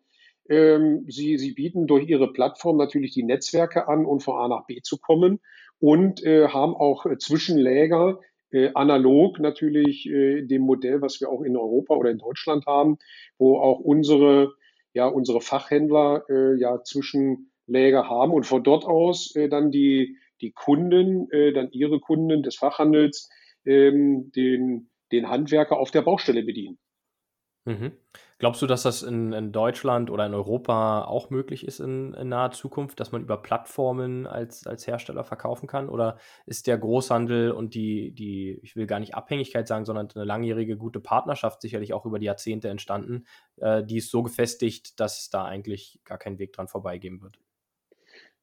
ähm, 0.48 1.04
sie, 1.08 1.38
sie 1.38 1.52
bieten 1.52 1.86
durch 1.86 2.08
ihre 2.08 2.32
Plattform 2.32 2.76
natürlich 2.76 3.12
die 3.12 3.22
Netzwerke 3.22 3.88
an, 3.88 4.04
um 4.04 4.20
von 4.20 4.36
A 4.36 4.48
nach 4.48 4.66
B 4.66 4.80
zu 4.82 4.98
kommen 4.98 5.40
und 5.78 6.22
äh, 6.24 6.48
haben 6.48 6.74
auch 6.74 7.06
äh, 7.06 7.16
Zwischenläger, 7.18 8.20
äh, 8.50 8.70
analog 8.74 9.38
natürlich 9.40 10.06
äh, 10.06 10.42
dem 10.42 10.62
Modell, 10.62 11.00
was 11.00 11.20
wir 11.20 11.28
auch 11.30 11.42
in 11.42 11.56
Europa 11.56 11.94
oder 11.94 12.10
in 12.10 12.18
Deutschland 12.18 12.66
haben, 12.66 12.98
wo 13.38 13.58
auch 13.58 13.78
unsere, 13.80 14.52
ja, 14.92 15.06
unsere 15.06 15.40
Fachhändler 15.40 16.24
äh, 16.28 16.58
ja 16.60 16.82
Zwischenläger 17.66 18.08
haben 18.08 18.32
und 18.32 18.46
von 18.46 18.62
dort 18.62 18.84
aus 18.84 19.34
äh, 19.36 19.48
dann 19.48 19.70
die, 19.70 20.18
die 20.40 20.52
Kunden, 20.52 21.30
äh, 21.30 21.52
dann 21.52 21.70
ihre 21.70 22.00
Kunden 22.00 22.42
des 22.42 22.56
Fachhandels, 22.56 23.28
ähm, 23.64 24.32
den, 24.32 24.90
den 25.12 25.28
Handwerker 25.28 25.78
auf 25.78 25.90
der 25.90 26.02
Baustelle 26.02 26.42
bedienen. 26.42 26.78
Mhm. 27.64 27.92
Glaubst 28.38 28.60
du, 28.60 28.66
dass 28.66 28.82
das 28.82 29.04
in, 29.04 29.32
in, 29.32 29.52
Deutschland 29.52 30.10
oder 30.10 30.26
in 30.26 30.34
Europa 30.34 31.04
auch 31.04 31.30
möglich 31.30 31.64
ist 31.64 31.78
in, 31.78 32.12
in, 32.14 32.28
naher 32.28 32.50
Zukunft, 32.50 32.98
dass 32.98 33.12
man 33.12 33.22
über 33.22 33.40
Plattformen 33.40 34.26
als, 34.26 34.66
als 34.66 34.84
Hersteller 34.84 35.22
verkaufen 35.22 35.68
kann? 35.68 35.88
Oder 35.88 36.18
ist 36.44 36.66
der 36.66 36.76
Großhandel 36.76 37.52
und 37.52 37.74
die, 37.74 38.10
die, 38.10 38.58
ich 38.64 38.74
will 38.74 38.88
gar 38.88 38.98
nicht 38.98 39.14
Abhängigkeit 39.14 39.68
sagen, 39.68 39.84
sondern 39.84 40.08
eine 40.12 40.24
langjährige 40.24 40.76
gute 40.76 40.98
Partnerschaft 40.98 41.60
sicherlich 41.60 41.94
auch 41.94 42.04
über 42.04 42.18
die 42.18 42.26
Jahrzehnte 42.26 42.68
entstanden, 42.68 43.26
äh, 43.58 43.84
die 43.84 43.98
ist 43.98 44.10
so 44.10 44.24
gefestigt, 44.24 44.98
dass 44.98 45.30
da 45.30 45.44
eigentlich 45.44 46.00
gar 46.04 46.18
kein 46.18 46.40
Weg 46.40 46.52
dran 46.52 46.66
vorbeigehen 46.66 47.22
wird? 47.22 47.38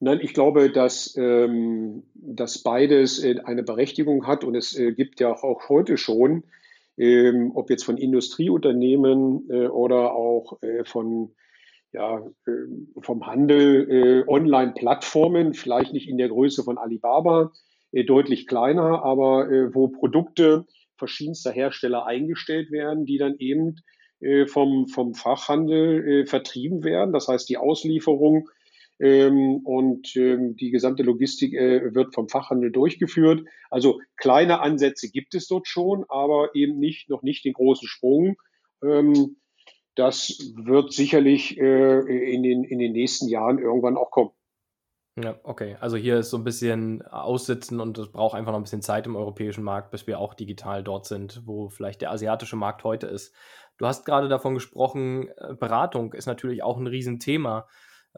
Nein, 0.00 0.20
ich 0.22 0.34
glaube, 0.34 0.70
dass, 0.70 1.14
ähm, 1.16 2.04
dass 2.14 2.62
beides 2.62 3.22
äh, 3.22 3.40
eine 3.44 3.62
Berechtigung 3.62 4.26
hat 4.26 4.44
und 4.44 4.54
es 4.54 4.76
äh, 4.76 4.92
gibt 4.92 5.20
ja 5.20 5.32
auch 5.32 5.68
heute 5.68 5.96
schon 5.96 6.44
ähm, 7.00 7.52
ob 7.54 7.70
jetzt 7.70 7.84
von 7.84 7.96
Industrieunternehmen 7.96 9.48
äh, 9.48 9.66
oder 9.68 10.14
auch 10.14 10.62
äh, 10.62 10.84
von 10.84 11.32
ja, 11.92 12.18
äh, 12.46 13.00
vom 13.00 13.26
Handel, 13.26 13.90
äh, 13.90 14.28
Online-Plattformen, 14.28 15.54
vielleicht 15.54 15.92
nicht 15.92 16.08
in 16.08 16.18
der 16.18 16.28
Größe 16.28 16.62
von 16.62 16.78
Alibaba, 16.78 17.52
äh, 17.90 18.04
deutlich 18.04 18.46
kleiner, 18.46 19.02
aber 19.02 19.50
äh, 19.50 19.74
wo 19.74 19.88
Produkte 19.88 20.66
verschiedenster 20.96 21.50
Hersteller 21.50 22.06
eingestellt 22.06 22.70
werden, 22.70 23.06
die 23.06 23.16
dann 23.16 23.36
eben 23.38 23.76
äh, 24.20 24.46
vom, 24.46 24.86
vom 24.86 25.14
Fachhandel 25.14 26.06
äh, 26.06 26.26
vertrieben 26.26 26.84
werden. 26.84 27.12
Das 27.12 27.26
heißt, 27.26 27.48
die 27.48 27.56
Auslieferung 27.56 28.50
ähm, 29.00 29.60
und 29.64 30.14
ähm, 30.16 30.56
die 30.56 30.70
gesamte 30.70 31.02
Logistik 31.02 31.54
äh, 31.54 31.94
wird 31.94 32.14
vom 32.14 32.28
Fachhandel 32.28 32.70
durchgeführt. 32.70 33.46
Also 33.70 34.00
kleine 34.16 34.60
Ansätze 34.60 35.10
gibt 35.10 35.34
es 35.34 35.48
dort 35.48 35.66
schon, 35.66 36.04
aber 36.08 36.54
eben 36.54 36.78
nicht, 36.78 37.08
noch 37.08 37.22
nicht 37.22 37.44
den 37.44 37.54
großen 37.54 37.88
Sprung. 37.88 38.36
Ähm, 38.84 39.36
das 39.96 40.52
wird 40.54 40.92
sicherlich 40.92 41.58
äh, 41.58 41.98
in, 42.32 42.42
den, 42.42 42.64
in 42.64 42.78
den 42.78 42.92
nächsten 42.92 43.28
Jahren 43.28 43.58
irgendwann 43.58 43.96
auch 43.96 44.10
kommen. 44.10 44.30
Ja, 45.16 45.38
okay. 45.42 45.76
Also 45.80 45.96
hier 45.96 46.18
ist 46.18 46.30
so 46.30 46.36
ein 46.36 46.44
bisschen 46.44 47.02
aussitzen 47.02 47.80
und 47.80 47.98
es 47.98 48.12
braucht 48.12 48.34
einfach 48.34 48.52
noch 48.52 48.58
ein 48.58 48.62
bisschen 48.62 48.82
Zeit 48.82 49.06
im 49.06 49.16
europäischen 49.16 49.64
Markt, 49.64 49.90
bis 49.90 50.06
wir 50.06 50.18
auch 50.18 50.34
digital 50.34 50.84
dort 50.84 51.06
sind, 51.06 51.42
wo 51.46 51.68
vielleicht 51.68 52.02
der 52.02 52.12
asiatische 52.12 52.56
Markt 52.56 52.84
heute 52.84 53.06
ist. 53.06 53.34
Du 53.78 53.86
hast 53.86 54.04
gerade 54.04 54.28
davon 54.28 54.54
gesprochen, 54.54 55.28
äh, 55.38 55.54
Beratung 55.54 56.12
ist 56.12 56.26
natürlich 56.26 56.62
auch 56.62 56.76
ein 56.76 56.86
Riesenthema 56.86 57.66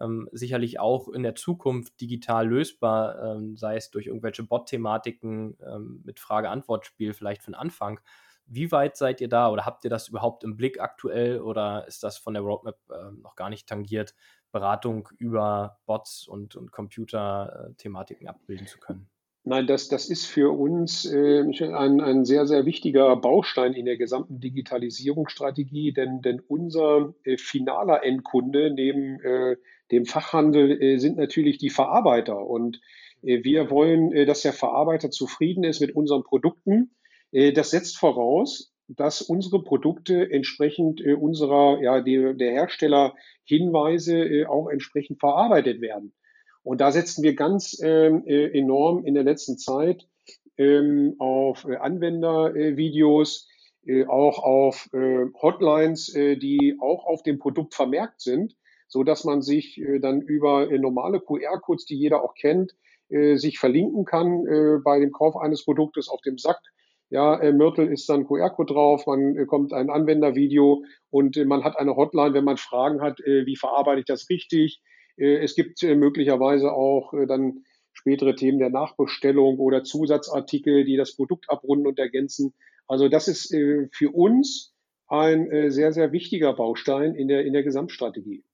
ähm, 0.00 0.28
sicherlich 0.32 0.80
auch 0.80 1.08
in 1.08 1.22
der 1.22 1.34
Zukunft 1.34 2.00
digital 2.00 2.48
lösbar, 2.48 3.36
ähm, 3.36 3.56
sei 3.56 3.76
es 3.76 3.90
durch 3.90 4.06
irgendwelche 4.06 4.42
Bot-Thematiken 4.42 5.58
ähm, 5.66 6.02
mit 6.04 6.20
Frage-Antwort-Spiel 6.20 7.12
vielleicht 7.12 7.42
für 7.42 7.50
den 7.50 7.56
Anfang. 7.56 8.00
Wie 8.46 8.72
weit 8.72 8.96
seid 8.96 9.20
ihr 9.20 9.28
da 9.28 9.50
oder 9.50 9.64
habt 9.64 9.84
ihr 9.84 9.90
das 9.90 10.08
überhaupt 10.08 10.44
im 10.44 10.56
Blick 10.56 10.80
aktuell 10.80 11.40
oder 11.40 11.86
ist 11.86 12.02
das 12.02 12.18
von 12.18 12.34
der 12.34 12.42
Roadmap 12.42 12.78
äh, 12.90 13.12
noch 13.20 13.36
gar 13.36 13.50
nicht 13.50 13.68
tangiert, 13.68 14.14
Beratung 14.50 15.08
über 15.18 15.78
Bots 15.86 16.26
und, 16.26 16.56
und 16.56 16.72
Computer-Thematiken 16.72 18.28
abbilden 18.28 18.66
zu 18.66 18.78
können? 18.78 19.11
Nein, 19.44 19.66
das, 19.66 19.88
das 19.88 20.08
ist 20.08 20.26
für 20.26 20.56
uns 20.56 21.04
äh, 21.04 21.40
ein, 21.40 22.00
ein 22.00 22.24
sehr, 22.24 22.46
sehr 22.46 22.64
wichtiger 22.64 23.16
Baustein 23.16 23.72
in 23.72 23.86
der 23.86 23.96
gesamten 23.96 24.38
Digitalisierungsstrategie, 24.38 25.92
denn, 25.92 26.22
denn 26.22 26.40
unser 26.46 27.14
äh, 27.24 27.36
finaler 27.36 28.04
Endkunde 28.04 28.72
neben 28.72 29.20
äh, 29.20 29.56
dem 29.90 30.06
Fachhandel 30.06 30.80
äh, 30.80 30.98
sind 30.98 31.16
natürlich 31.16 31.58
die 31.58 31.70
Verarbeiter. 31.70 32.46
Und 32.46 32.80
äh, 33.22 33.42
wir 33.42 33.68
wollen, 33.68 34.12
äh, 34.12 34.26
dass 34.26 34.42
der 34.42 34.52
Verarbeiter 34.52 35.10
zufrieden 35.10 35.64
ist 35.64 35.80
mit 35.80 35.96
unseren 35.96 36.22
Produkten. 36.22 36.94
Äh, 37.32 37.52
das 37.52 37.70
setzt 37.70 37.98
voraus, 37.98 38.72
dass 38.86 39.22
unsere 39.22 39.64
Produkte 39.64 40.30
entsprechend 40.30 41.00
äh, 41.00 41.14
unserer, 41.14 41.82
ja, 41.82 42.00
die, 42.00 42.36
der 42.36 42.52
Hersteller 42.52 43.16
Hinweise 43.44 44.18
äh, 44.18 44.46
auch 44.46 44.68
entsprechend 44.68 45.18
verarbeitet 45.18 45.80
werden. 45.80 46.12
Und 46.62 46.80
da 46.80 46.92
setzen 46.92 47.22
wir 47.22 47.34
ganz 47.34 47.80
ähm, 47.82 48.24
äh, 48.26 48.56
enorm 48.58 49.04
in 49.04 49.14
der 49.14 49.24
letzten 49.24 49.58
Zeit 49.58 50.06
ähm, 50.56 51.16
auf 51.18 51.64
äh, 51.64 51.76
Anwendervideos, 51.76 53.48
äh, 53.84 54.06
auch 54.06 54.38
auf 54.38 54.88
äh, 54.92 55.26
Hotlines, 55.40 56.14
äh, 56.14 56.36
die 56.36 56.76
auch 56.80 57.04
auf 57.04 57.22
dem 57.22 57.38
Produkt 57.38 57.74
vermerkt 57.74 58.20
sind, 58.20 58.54
so 58.86 59.02
dass 59.02 59.24
man 59.24 59.42
sich 59.42 59.80
äh, 59.80 59.98
dann 59.98 60.20
über 60.20 60.70
äh, 60.70 60.78
normale 60.78 61.20
QR-Codes, 61.20 61.86
die 61.86 61.96
jeder 61.96 62.22
auch 62.22 62.34
kennt, 62.34 62.76
äh, 63.08 63.36
sich 63.36 63.58
verlinken 63.58 64.04
kann 64.04 64.46
äh, 64.46 64.78
bei 64.84 65.00
dem 65.00 65.10
Kauf 65.10 65.36
eines 65.36 65.64
Produktes 65.64 66.08
auf 66.08 66.20
dem 66.20 66.38
Sack. 66.38 66.60
Ja, 67.10 67.38
äh, 67.40 67.52
Myrtle 67.52 67.86
ist 67.86 68.08
dann 68.08 68.26
QR-Code 68.26 68.72
drauf, 68.72 69.06
man 69.06 69.36
äh, 69.36 69.46
kommt 69.46 69.72
ein 69.72 69.90
Anwendervideo 69.90 70.84
und 71.10 71.36
äh, 71.36 71.44
man 71.44 71.64
hat 71.64 71.76
eine 71.76 71.96
Hotline, 71.96 72.34
wenn 72.34 72.44
man 72.44 72.56
Fragen 72.56 73.02
hat, 73.02 73.20
äh, 73.20 73.46
wie 73.46 73.56
verarbeite 73.56 74.00
ich 74.00 74.06
das 74.06 74.30
richtig, 74.30 74.80
äh, 74.80 74.91
es 75.16 75.54
gibt 75.54 75.82
äh, 75.82 75.94
möglicherweise 75.94 76.72
auch 76.72 77.12
äh, 77.14 77.26
dann 77.26 77.64
spätere 77.92 78.34
Themen 78.34 78.58
der 78.58 78.70
Nachbestellung 78.70 79.58
oder 79.58 79.84
Zusatzartikel, 79.84 80.84
die 80.84 80.96
das 80.96 81.14
Produkt 81.14 81.50
abrunden 81.50 81.86
und 81.86 81.98
ergänzen. 81.98 82.54
Also 82.88 83.08
das 83.08 83.28
ist 83.28 83.54
für 83.92 84.10
uns 84.10 84.74
ein 85.08 85.70
sehr, 85.70 85.92
sehr 85.92 86.10
wichtiger 86.10 86.54
Baustein 86.54 87.14
in 87.14 87.28
der, 87.28 87.44
in 87.44 87.52
der 87.52 87.62
Gesamtstrategie. 87.62 88.44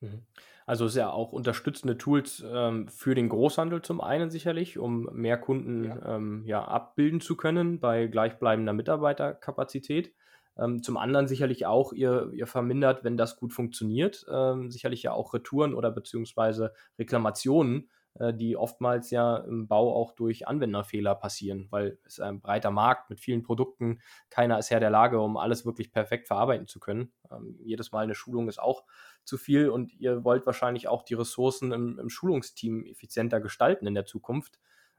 Mhm. 0.00 0.26
Also 0.66 0.84
es 0.84 0.92
ist 0.92 0.98
ja 0.98 1.10
auch 1.10 1.32
unterstützende 1.32 1.96
Tools 1.96 2.44
ähm, 2.52 2.88
für 2.88 3.14
den 3.14 3.28
Großhandel 3.28 3.82
zum 3.82 4.00
einen 4.00 4.30
sicherlich, 4.30 4.78
um 4.78 5.08
mehr 5.12 5.38
Kunden 5.38 5.84
ja. 5.84 6.16
Ähm, 6.16 6.42
ja, 6.44 6.64
abbilden 6.64 7.20
zu 7.20 7.36
können 7.36 7.78
bei 7.78 8.08
gleichbleibender 8.08 8.72
Mitarbeiterkapazität. 8.72 10.12
Ähm, 10.58 10.82
zum 10.82 10.96
anderen 10.96 11.28
sicherlich 11.28 11.66
auch, 11.66 11.92
ihr, 11.92 12.30
ihr 12.32 12.46
vermindert, 12.46 13.04
wenn 13.04 13.16
das 13.16 13.36
gut 13.36 13.52
funktioniert, 13.52 14.26
ähm, 14.30 14.70
sicherlich 14.70 15.02
ja 15.02 15.12
auch 15.12 15.34
Retouren 15.34 15.74
oder 15.74 15.90
beziehungsweise 15.90 16.72
Reklamationen, 16.98 17.90
äh, 18.18 18.32
die 18.32 18.56
oftmals 18.56 19.10
ja 19.10 19.36
im 19.36 19.68
Bau 19.68 19.94
auch 19.94 20.12
durch 20.12 20.48
Anwenderfehler 20.48 21.14
passieren, 21.14 21.68
weil 21.70 21.98
es 22.04 22.20
ein 22.20 22.40
breiter 22.40 22.70
Markt 22.70 23.10
mit 23.10 23.20
vielen 23.20 23.42
Produkten, 23.42 24.00
keiner 24.30 24.58
ist 24.58 24.70
Herr 24.70 24.80
der 24.80 24.90
Lage, 24.90 25.20
um 25.20 25.36
alles 25.36 25.66
wirklich 25.66 25.92
perfekt 25.92 26.26
verarbeiten 26.26 26.66
zu 26.66 26.80
können. 26.80 27.12
Ähm, 27.30 27.58
jedes 27.62 27.92
Mal 27.92 28.04
eine 28.04 28.14
Schulung 28.14 28.48
ist 28.48 28.60
auch 28.60 28.84
zu 29.24 29.36
viel 29.36 29.68
und 29.68 29.92
ihr 29.92 30.24
wollt 30.24 30.46
wahrscheinlich 30.46 30.88
auch 30.88 31.02
die 31.02 31.14
Ressourcen 31.14 31.72
im, 31.72 31.98
im 31.98 32.08
Schulungsteam 32.08 32.86
effizienter 32.86 33.40
gestalten 33.40 33.86
in 33.86 33.94
der 33.94 34.06
Zukunft. 34.06 34.58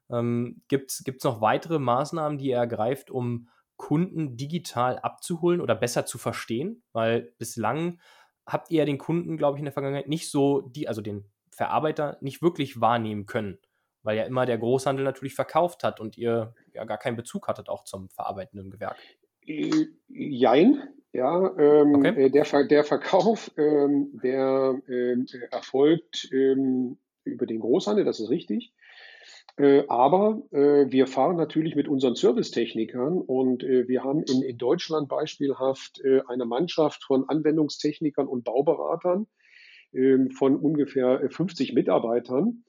Ähm, 0.09 0.61
Gibt 0.67 0.91
es 0.91 1.23
noch 1.23 1.41
weitere 1.41 1.79
Maßnahmen, 1.79 2.37
die 2.37 2.49
ihr 2.49 2.57
ergreift, 2.57 3.09
um 3.09 3.49
Kunden 3.77 4.35
digital 4.37 4.99
abzuholen 4.99 5.61
oder 5.61 5.75
besser 5.75 6.05
zu 6.05 6.17
verstehen? 6.17 6.83
Weil 6.91 7.33
bislang 7.37 7.99
habt 8.45 8.71
ihr 8.71 8.79
ja 8.79 8.85
den 8.85 8.97
Kunden, 8.97 9.37
glaube 9.37 9.57
ich, 9.57 9.59
in 9.59 9.65
der 9.65 9.73
Vergangenheit 9.73 10.07
nicht 10.07 10.29
so, 10.29 10.61
die, 10.61 10.87
also 10.87 11.01
den 11.01 11.25
Verarbeiter, 11.51 12.17
nicht 12.21 12.41
wirklich 12.41 12.81
wahrnehmen 12.81 13.25
können, 13.25 13.57
weil 14.03 14.17
ja 14.17 14.23
immer 14.23 14.45
der 14.45 14.57
Großhandel 14.57 15.03
natürlich 15.03 15.35
verkauft 15.35 15.83
hat 15.83 15.99
und 15.99 16.17
ihr 16.17 16.53
ja 16.73 16.85
gar 16.85 16.97
keinen 16.97 17.17
Bezug 17.17 17.47
hattet 17.47 17.69
auch 17.69 17.83
zum 17.83 18.09
verarbeitenden 18.09 18.69
Gewerk. 18.69 18.97
jein. 20.07 20.83
Ja, 21.13 21.51
ähm, 21.57 21.95
okay. 21.95 22.25
Äh, 22.25 22.29
der, 22.29 22.45
Ver 22.45 22.67
der 22.67 22.83
Verkauf, 22.83 23.51
ähm, 23.57 24.19
der 24.21 24.79
äh, 24.87 25.15
erfolgt 25.49 26.29
ähm, 26.31 26.97
über 27.23 27.45
den 27.45 27.59
Großhandel, 27.59 28.05
das 28.05 28.19
ist 28.19 28.29
richtig. 28.29 28.73
Äh, 29.57 29.83
aber 29.87 30.43
äh, 30.51 30.91
wir 30.91 31.07
fahren 31.07 31.35
natürlich 31.35 31.75
mit 31.75 31.87
unseren 31.87 32.15
Servicetechnikern 32.15 33.17
und 33.19 33.63
äh, 33.63 33.87
wir 33.87 34.03
haben 34.03 34.23
in, 34.23 34.43
in 34.43 34.57
Deutschland 34.57 35.09
beispielhaft 35.09 35.99
äh, 36.03 36.21
eine 36.27 36.45
Mannschaft 36.45 37.03
von 37.03 37.27
Anwendungstechnikern 37.27 38.27
und 38.27 38.43
Bauberatern 38.43 39.25
ähm, 39.93 40.29
von 40.29 40.55
ungefähr 40.55 41.27
50 41.29 41.73
Mitarbeitern, 41.73 42.63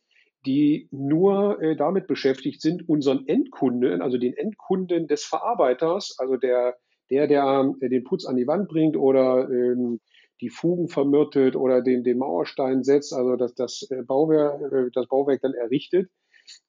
die 0.47 0.89
nur 0.93 1.59
damit 1.77 2.07
beschäftigt 2.07 2.63
sind, 2.63 2.89
unseren 2.89 3.27
Endkunden, 3.27 4.01
also 4.01 4.19
den 4.19 4.35
Endkunden 4.35 5.09
des 5.09 5.25
Verarbeiters, 5.25 6.15
also 6.19 6.37
der 6.37 6.77
der, 7.11 7.27
der, 7.27 7.73
den 7.81 8.05
Putz 8.05 8.27
an 8.27 8.37
die 8.37 8.47
Wand 8.47 8.69
bringt 8.69 8.97
oder 8.97 9.49
ähm, 9.51 10.01
die 10.41 10.51
Fugen 10.51 10.89
vermürtet 10.89 11.57
oder 11.57 11.83
den, 11.83 12.05
den 12.05 12.19
Mauerstein 12.19 12.85
setzt, 12.85 13.13
also 13.13 13.37
dass 13.37 13.55
das 13.55 13.87
äh, 13.91 14.03
Bauwerk, 14.03 14.61
äh, 14.73 14.91
das 14.93 15.07
Bauwerk 15.09 15.41
dann 15.43 15.55
errichtet. 15.55 16.11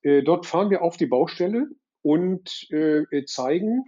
Äh, 0.02 0.24
dort 0.24 0.46
fahren 0.46 0.70
wir 0.70 0.82
auf 0.82 0.98
die 0.98 1.06
Baustelle 1.06 1.68
und 2.02 2.68
äh, 2.72 3.26
zeigen, 3.26 3.86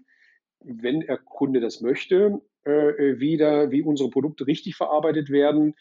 wenn 0.60 1.02
der 1.02 1.18
Kunde 1.18 1.60
das 1.60 1.82
möchte, 1.82 2.42
äh, 2.64 3.20
wie, 3.20 3.38
da, 3.38 3.72
wie 3.72 3.82
unsere 3.82 4.10
Produkte 4.10 4.48
richtig 4.48 4.76
verarbeitet 4.76 5.30
werden, 5.30 5.76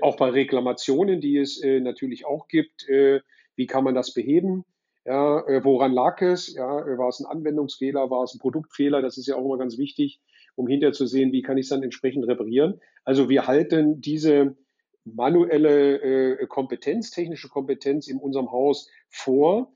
auch 0.00 0.16
bei 0.16 0.30
Reklamationen, 0.30 1.20
die 1.20 1.38
es 1.38 1.60
natürlich 1.60 2.24
auch 2.24 2.46
gibt, 2.46 2.86
wie 2.88 3.66
kann 3.66 3.82
man 3.82 3.96
das 3.96 4.14
beheben. 4.14 4.64
Ja, 5.04 5.42
woran 5.64 5.90
lag 5.90 6.22
es? 6.22 6.54
Ja, 6.54 6.68
war 6.68 7.08
es 7.08 7.18
ein 7.18 7.26
Anwendungsfehler? 7.26 8.08
War 8.08 8.22
es 8.22 8.32
ein 8.32 8.38
Produktfehler? 8.38 9.02
Das 9.02 9.18
ist 9.18 9.26
ja 9.26 9.34
auch 9.34 9.44
immer 9.44 9.58
ganz 9.58 9.78
wichtig, 9.78 10.20
um 10.54 10.68
hinterher 10.68 10.92
zu 10.92 11.08
sehen, 11.08 11.32
wie 11.32 11.42
kann 11.42 11.58
ich 11.58 11.64
es 11.64 11.70
dann 11.70 11.82
entsprechend 11.82 12.28
reparieren. 12.28 12.80
Also 13.04 13.28
wir 13.28 13.48
halten 13.48 14.00
diese 14.00 14.56
manuelle 15.04 16.40
äh, 16.40 16.46
Kompetenz, 16.46 17.10
technische 17.10 17.48
Kompetenz 17.48 18.08
in 18.08 18.18
unserem 18.18 18.52
Haus 18.52 18.90
vor. 19.08 19.72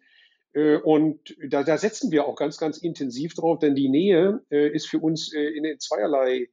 Äh, 0.53 0.77
und 0.77 1.37
da, 1.49 1.63
da 1.63 1.79
setzen 1.79 2.11
wir 2.11 2.27
auch 2.27 2.37
ganz, 2.37 2.59
ganz 2.59 2.79
intensiv 2.79 3.35
drauf, 3.35 3.59
denn 3.59 3.75
die 3.75 3.89
Nähe 3.89 4.43
äh, 4.51 4.69
ist 4.69 4.87
für 4.89 4.99
uns 4.99 5.33
äh, 5.33 5.49
in 5.49 5.79
zweierlei 5.79 6.49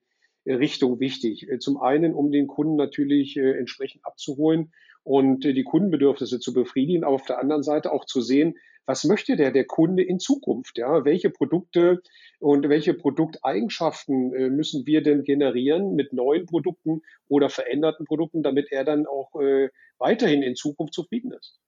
Richtung 0.46 1.00
wichtig. 1.00 1.48
Zum 1.60 1.78
einen, 1.78 2.14
um 2.14 2.30
den 2.30 2.48
Kunden 2.48 2.76
natürlich 2.76 3.38
entsprechend 3.38 4.06
abzuholen 4.06 4.74
und 5.04 5.46
äh, 5.46 5.54
die 5.54 5.64
Kundenbedürfnisse 5.64 6.40
zu 6.40 6.54
befriedigen, 6.54 7.04
aber 7.04 7.16
auf 7.16 7.26
der 7.26 7.40
anderen 7.40 7.64
Seite 7.64 7.92
auch 7.92 8.06
zu 8.06 8.22
sehen, 8.22 8.56
was 8.86 9.04
möchte 9.04 9.36
der, 9.36 9.52
der 9.52 9.66
Kunde 9.66 10.04
in 10.04 10.20
Zukunft? 10.20 10.78
Ja? 10.78 11.06
Welche 11.06 11.30
Produkte 11.30 12.02
und 12.40 12.68
welche 12.70 12.94
Produkteigenschaften 12.94 14.34
äh, 14.34 14.50
müssen 14.50 14.86
wir 14.86 15.02
denn 15.02 15.24
generieren 15.24 15.96
mit 15.96 16.14
neuen 16.14 16.46
Produkten 16.46 17.02
oder 17.28 17.50
veränderten 17.50 18.06
Produkten, 18.06 18.44
damit 18.44 18.72
er 18.72 18.84
dann 18.84 19.06
auch 19.06 19.40
äh, 19.40 19.70
weiterhin 19.98 20.44
in 20.44 20.56
Zukunft 20.56 20.94
zufrieden 20.94 21.32
ist? 21.32 21.60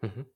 Mhm. 0.00 0.26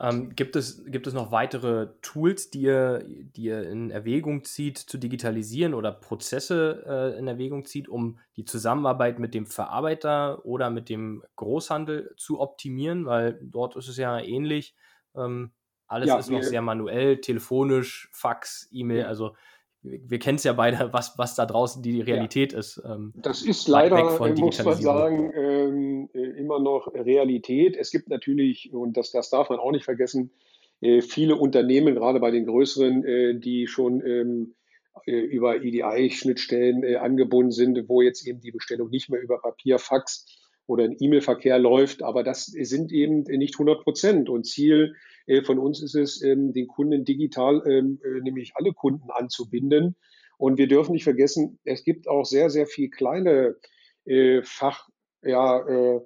Ähm, 0.00 0.34
gibt, 0.34 0.56
es, 0.56 0.82
gibt 0.86 1.06
es 1.06 1.12
noch 1.12 1.30
weitere 1.30 1.88
Tools, 2.00 2.50
die 2.50 2.62
ihr, 2.62 3.04
die 3.06 3.42
ihr 3.42 3.68
in 3.68 3.90
Erwägung 3.90 4.44
zieht, 4.44 4.78
zu 4.78 4.96
digitalisieren 4.96 5.74
oder 5.74 5.92
Prozesse 5.92 6.84
äh, 6.86 7.18
in 7.18 7.28
Erwägung 7.28 7.66
zieht, 7.66 7.86
um 7.86 8.18
die 8.36 8.46
Zusammenarbeit 8.46 9.18
mit 9.18 9.34
dem 9.34 9.44
Verarbeiter 9.44 10.46
oder 10.46 10.70
mit 10.70 10.88
dem 10.88 11.22
Großhandel 11.36 12.14
zu 12.16 12.40
optimieren? 12.40 13.04
Weil 13.04 13.38
dort 13.42 13.76
ist 13.76 13.88
es 13.88 13.98
ja 13.98 14.18
ähnlich. 14.18 14.74
Ähm, 15.16 15.52
alles 15.86 16.08
ja, 16.08 16.18
ist 16.18 16.30
noch 16.30 16.42
sehr 16.42 16.62
manuell, 16.62 17.20
telefonisch, 17.20 18.08
Fax, 18.12 18.68
E-Mail. 18.70 19.00
Ja. 19.00 19.06
Also 19.06 19.34
wir 19.82 20.18
kennen 20.18 20.36
es 20.36 20.44
ja 20.44 20.52
beide, 20.52 20.92
was, 20.92 21.16
was 21.18 21.34
da 21.34 21.46
draußen 21.46 21.82
die 21.82 22.00
Realität 22.00 22.52
ja. 22.52 22.58
ist. 22.58 22.82
Ähm, 22.84 23.12
das 23.16 23.42
ist 23.42 23.66
leider, 23.66 24.04
muss 24.34 24.62
man 24.64 24.76
sagen, 24.76 25.32
ähm, 25.34 26.10
äh, 26.12 26.38
immer 26.38 26.60
noch 26.60 26.92
Realität. 26.94 27.76
Es 27.76 27.90
gibt 27.90 28.08
natürlich, 28.08 28.72
und 28.72 28.96
das, 28.96 29.10
das 29.10 29.30
darf 29.30 29.48
man 29.48 29.58
auch 29.58 29.72
nicht 29.72 29.84
vergessen, 29.84 30.32
äh, 30.80 31.00
viele 31.00 31.36
Unternehmen, 31.36 31.94
gerade 31.94 32.20
bei 32.20 32.30
den 32.30 32.46
größeren, 32.46 33.04
äh, 33.04 33.34
die 33.38 33.66
schon 33.66 34.04
ähm, 34.04 34.54
äh, 35.06 35.12
über 35.12 35.62
EDI-Schnittstellen 35.62 36.84
äh, 36.84 36.96
angebunden 36.96 37.52
sind, 37.52 37.88
wo 37.88 38.02
jetzt 38.02 38.26
eben 38.26 38.40
die 38.40 38.52
Bestellung 38.52 38.90
nicht 38.90 39.08
mehr 39.08 39.20
über 39.20 39.40
Papier, 39.40 39.78
Fax 39.78 40.26
oder 40.70 40.84
ein 40.84 40.96
E-Mail-Verkehr 40.98 41.58
läuft. 41.58 42.02
Aber 42.02 42.22
das 42.22 42.46
sind 42.46 42.92
eben 42.92 43.22
nicht 43.22 43.54
100 43.54 43.82
Prozent. 43.82 44.28
Und 44.30 44.46
Ziel 44.46 44.94
äh, 45.26 45.42
von 45.42 45.58
uns 45.58 45.82
ist 45.82 45.96
es, 45.96 46.22
ähm, 46.22 46.52
den 46.52 46.68
Kunden 46.68 47.04
digital, 47.04 47.62
ähm, 47.66 48.00
äh, 48.04 48.20
nämlich 48.20 48.52
alle 48.54 48.72
Kunden 48.72 49.10
anzubinden. 49.10 49.96
Und 50.38 50.58
wir 50.58 50.68
dürfen 50.68 50.92
nicht 50.92 51.04
vergessen, 51.04 51.58
es 51.64 51.82
gibt 51.82 52.08
auch 52.08 52.24
sehr, 52.24 52.50
sehr 52.50 52.66
viel 52.66 52.88
kleine 52.88 53.56
äh, 54.06 54.42
Fach, 54.42 54.88
ja, 55.22 56.00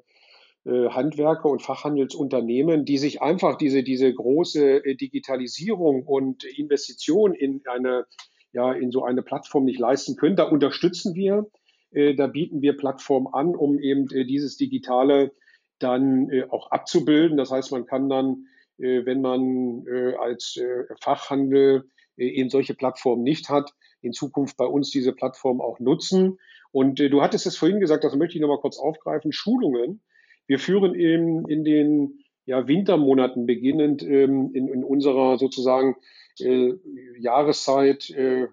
Handwerker 0.66 1.50
und 1.50 1.60
Fachhandelsunternehmen, 1.60 2.86
die 2.86 2.96
sich 2.96 3.20
einfach 3.20 3.58
diese, 3.58 3.82
diese 3.82 4.12
große 4.12 4.80
Digitalisierung 4.98 6.04
und 6.04 6.42
Investition 6.42 7.34
in 7.34 7.60
eine, 7.66 8.06
ja, 8.52 8.72
in 8.72 8.90
so 8.90 9.04
eine 9.04 9.22
Plattform 9.22 9.66
nicht 9.66 9.78
leisten 9.78 10.16
können. 10.16 10.36
Da 10.36 10.44
unterstützen 10.44 11.14
wir 11.14 11.46
da 12.16 12.26
bieten 12.26 12.62
wir 12.62 12.76
Plattformen 12.76 13.28
an, 13.32 13.54
um 13.54 13.78
eben 13.78 14.08
äh, 14.10 14.24
dieses 14.24 14.56
Digitale 14.56 15.32
dann 15.78 16.30
äh, 16.30 16.44
auch 16.48 16.70
abzubilden. 16.70 17.36
Das 17.36 17.50
heißt, 17.50 17.72
man 17.72 17.86
kann 17.86 18.08
dann, 18.08 18.46
wenn 18.76 19.20
man 19.20 19.84
als 20.18 20.58
Fachhandel 21.00 21.84
eben 22.16 22.50
solche 22.50 22.74
Plattformen 22.74 23.22
nicht 23.22 23.48
hat, 23.48 23.72
in 24.00 24.12
Zukunft 24.12 24.56
bei 24.56 24.64
uns 24.64 24.90
diese 24.90 25.12
Plattform 25.12 25.60
auch 25.60 25.78
nutzen. 25.78 26.40
Und 26.72 26.98
du 26.98 27.22
hattest 27.22 27.46
es 27.46 27.56
vorhin 27.56 27.78
gesagt, 27.78 28.02
das 28.02 28.16
möchte 28.16 28.34
ich 28.34 28.40
nochmal 28.40 28.58
kurz 28.58 28.76
aufgreifen, 28.76 29.30
Schulungen. 29.30 30.00
Wir 30.48 30.58
führen 30.58 30.96
eben 30.96 31.48
in 31.48 31.62
den 31.62 32.24
ja, 32.46 32.66
Wintermonaten 32.68 33.46
beginnend 33.46 34.02
ähm, 34.02 34.50
in, 34.54 34.68
in 34.68 34.84
unserer 34.84 35.38
sozusagen 35.38 35.96
äh, 36.40 36.72
Jahreszeit, 37.18 38.10
äh, 38.10 38.48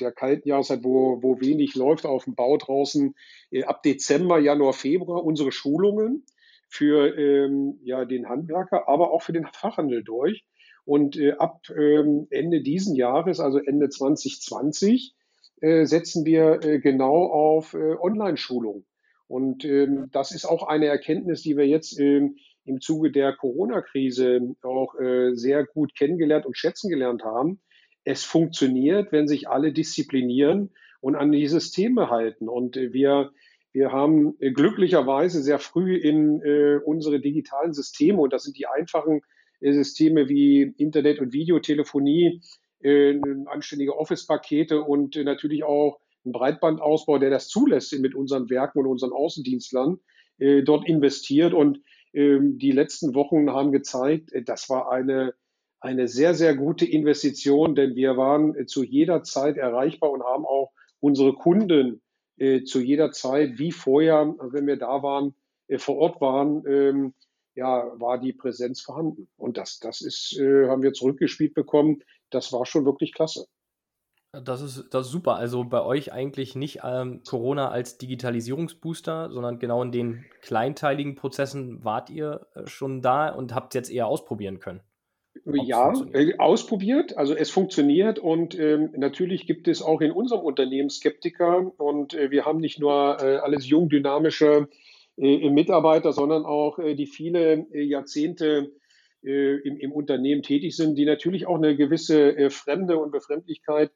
der 0.00 0.12
kalten 0.12 0.48
Jahreszeit, 0.48 0.84
wo, 0.84 1.22
wo 1.22 1.40
wenig 1.40 1.74
läuft 1.74 2.06
auf 2.06 2.24
dem 2.24 2.34
Bau 2.34 2.56
draußen, 2.56 3.14
äh, 3.50 3.64
ab 3.64 3.82
Dezember, 3.82 4.38
Januar, 4.38 4.72
Februar 4.72 5.24
unsere 5.24 5.52
Schulungen 5.52 6.24
für 6.68 7.16
ähm, 7.18 7.78
ja, 7.82 8.04
den 8.04 8.28
Handwerker, 8.28 8.88
aber 8.88 9.10
auch 9.12 9.22
für 9.22 9.32
den 9.32 9.46
Fachhandel 9.46 10.02
durch. 10.02 10.44
Und 10.84 11.16
äh, 11.16 11.32
ab 11.32 11.60
ähm, 11.70 12.26
Ende 12.30 12.62
diesen 12.62 12.96
Jahres, 12.96 13.40
also 13.40 13.58
Ende 13.58 13.88
2020, 13.88 15.14
äh, 15.60 15.84
setzen 15.84 16.24
wir 16.24 16.64
äh, 16.64 16.78
genau 16.80 17.26
auf 17.26 17.74
äh, 17.74 17.94
Online-Schulung. 18.00 18.84
Und 19.28 19.64
ähm, 19.64 20.08
das 20.12 20.32
ist 20.32 20.44
auch 20.44 20.66
eine 20.66 20.86
Erkenntnis, 20.86 21.42
die 21.42 21.56
wir 21.56 21.66
jetzt 21.66 21.98
ähm, 21.98 22.36
im 22.64 22.80
Zuge 22.80 23.12
der 23.12 23.32
Corona-Krise 23.34 24.54
auch 24.62 24.94
äh, 24.98 25.34
sehr 25.34 25.64
gut 25.64 25.94
kennengelernt 25.94 26.46
und 26.46 26.56
schätzen 26.56 26.90
gelernt 26.90 27.22
haben 27.22 27.60
es 28.04 28.24
funktioniert, 28.24 29.12
wenn 29.12 29.28
sich 29.28 29.48
alle 29.48 29.72
disziplinieren 29.72 30.70
und 31.00 31.16
an 31.16 31.32
die 31.32 31.46
Systeme 31.46 32.10
halten. 32.10 32.48
Und 32.48 32.76
äh, 32.76 32.92
wir, 32.92 33.32
wir 33.72 33.92
haben 33.92 34.34
äh, 34.40 34.52
glücklicherweise 34.52 35.42
sehr 35.42 35.58
früh 35.58 35.96
in 35.96 36.40
äh, 36.42 36.78
unsere 36.84 37.20
digitalen 37.20 37.72
Systeme, 37.72 38.20
und 38.20 38.32
das 38.32 38.44
sind 38.44 38.58
die 38.58 38.66
einfachen 38.66 39.22
äh, 39.60 39.72
Systeme 39.72 40.28
wie 40.28 40.74
Internet- 40.78 41.20
und 41.20 41.32
Videotelefonie, 41.32 42.40
äh, 42.80 43.18
anständige 43.46 43.96
Office-Pakete 43.96 44.82
und 44.82 45.16
äh, 45.16 45.24
natürlich 45.24 45.64
auch 45.64 46.00
ein 46.24 46.32
Breitbandausbau, 46.32 47.18
der 47.18 47.30
das 47.30 47.48
zulässt 47.48 47.92
mit 47.98 48.14
unseren 48.14 48.48
Werken 48.48 48.78
und 48.78 48.86
unseren 48.86 49.12
Außendienstlern, 49.12 49.98
äh, 50.38 50.62
dort 50.62 50.86
investiert. 50.88 51.52
Und 51.52 51.80
äh, 52.12 52.38
die 52.40 52.72
letzten 52.72 53.14
Wochen 53.14 53.50
haben 53.50 53.72
gezeigt, 53.72 54.30
das 54.46 54.68
war 54.68 54.90
eine 54.90 55.34
eine 55.82 56.06
sehr, 56.08 56.34
sehr 56.34 56.54
gute 56.54 56.86
Investition, 56.86 57.74
denn 57.74 57.96
wir 57.96 58.16
waren 58.16 58.54
äh, 58.54 58.66
zu 58.66 58.84
jeder 58.84 59.22
Zeit 59.24 59.56
erreichbar 59.56 60.10
und 60.10 60.22
haben 60.22 60.46
auch 60.46 60.72
unsere 61.00 61.34
Kunden 61.34 62.00
äh, 62.36 62.62
zu 62.62 62.80
jeder 62.80 63.10
Zeit, 63.10 63.58
wie 63.58 63.72
vorher, 63.72 64.34
wenn 64.40 64.66
wir 64.66 64.76
da 64.78 65.02
waren, 65.02 65.34
äh, 65.66 65.78
vor 65.78 65.96
Ort 65.96 66.20
waren, 66.20 66.64
ähm, 66.66 67.14
ja, 67.54 67.90
war 68.00 68.18
die 68.18 68.32
Präsenz 68.32 68.80
vorhanden. 68.80 69.28
Und 69.36 69.58
das, 69.58 69.80
das 69.80 70.00
ist, 70.00 70.38
äh, 70.38 70.68
haben 70.68 70.82
wir 70.82 70.92
zurückgespielt 70.92 71.52
bekommen. 71.52 72.02
Das 72.30 72.52
war 72.52 72.64
schon 72.64 72.84
wirklich 72.84 73.12
klasse. 73.12 73.46
Das 74.32 74.62
ist, 74.62 74.88
das 74.94 75.06
ist 75.06 75.12
super. 75.12 75.34
Also 75.34 75.64
bei 75.64 75.82
euch 75.82 76.12
eigentlich 76.12 76.54
nicht 76.54 76.80
ähm, 76.84 77.22
Corona 77.28 77.70
als 77.70 77.98
Digitalisierungsbooster, 77.98 79.30
sondern 79.30 79.58
genau 79.58 79.82
in 79.82 79.92
den 79.92 80.24
kleinteiligen 80.40 81.16
Prozessen 81.16 81.84
wart 81.84 82.08
ihr 82.08 82.46
äh, 82.54 82.66
schon 82.66 83.02
da 83.02 83.28
und 83.28 83.54
habt 83.54 83.74
jetzt 83.74 83.90
eher 83.90 84.06
ausprobieren 84.06 84.58
können. 84.58 84.80
Ja, 85.44 85.92
äh, 86.12 86.36
ausprobiert. 86.38 87.16
Also 87.16 87.34
es 87.34 87.50
funktioniert 87.50 88.18
und 88.18 88.58
ähm, 88.58 88.90
natürlich 88.96 89.46
gibt 89.46 89.66
es 89.66 89.82
auch 89.82 90.00
in 90.00 90.12
unserem 90.12 90.42
Unternehmen 90.42 90.90
Skeptiker 90.90 91.72
und 91.78 92.14
äh, 92.14 92.30
wir 92.30 92.44
haben 92.44 92.60
nicht 92.60 92.78
nur 92.78 93.18
äh, 93.20 93.36
alles 93.36 93.66
jung 93.66 93.88
dynamische 93.88 94.68
äh, 95.16 95.50
Mitarbeiter, 95.50 96.12
sondern 96.12 96.44
auch 96.44 96.78
äh, 96.78 96.94
die 96.94 97.06
viele 97.06 97.66
äh, 97.72 97.82
Jahrzehnte 97.82 98.72
im, 99.24 99.76
im, 99.76 99.92
Unternehmen 99.92 100.42
tätig 100.42 100.74
sind, 100.74 100.96
die 100.96 101.04
natürlich 101.04 101.46
auch 101.46 101.54
eine 101.54 101.76
gewisse 101.76 102.50
Fremde 102.50 102.98
und 102.98 103.12
Befremdlichkeit 103.12 103.92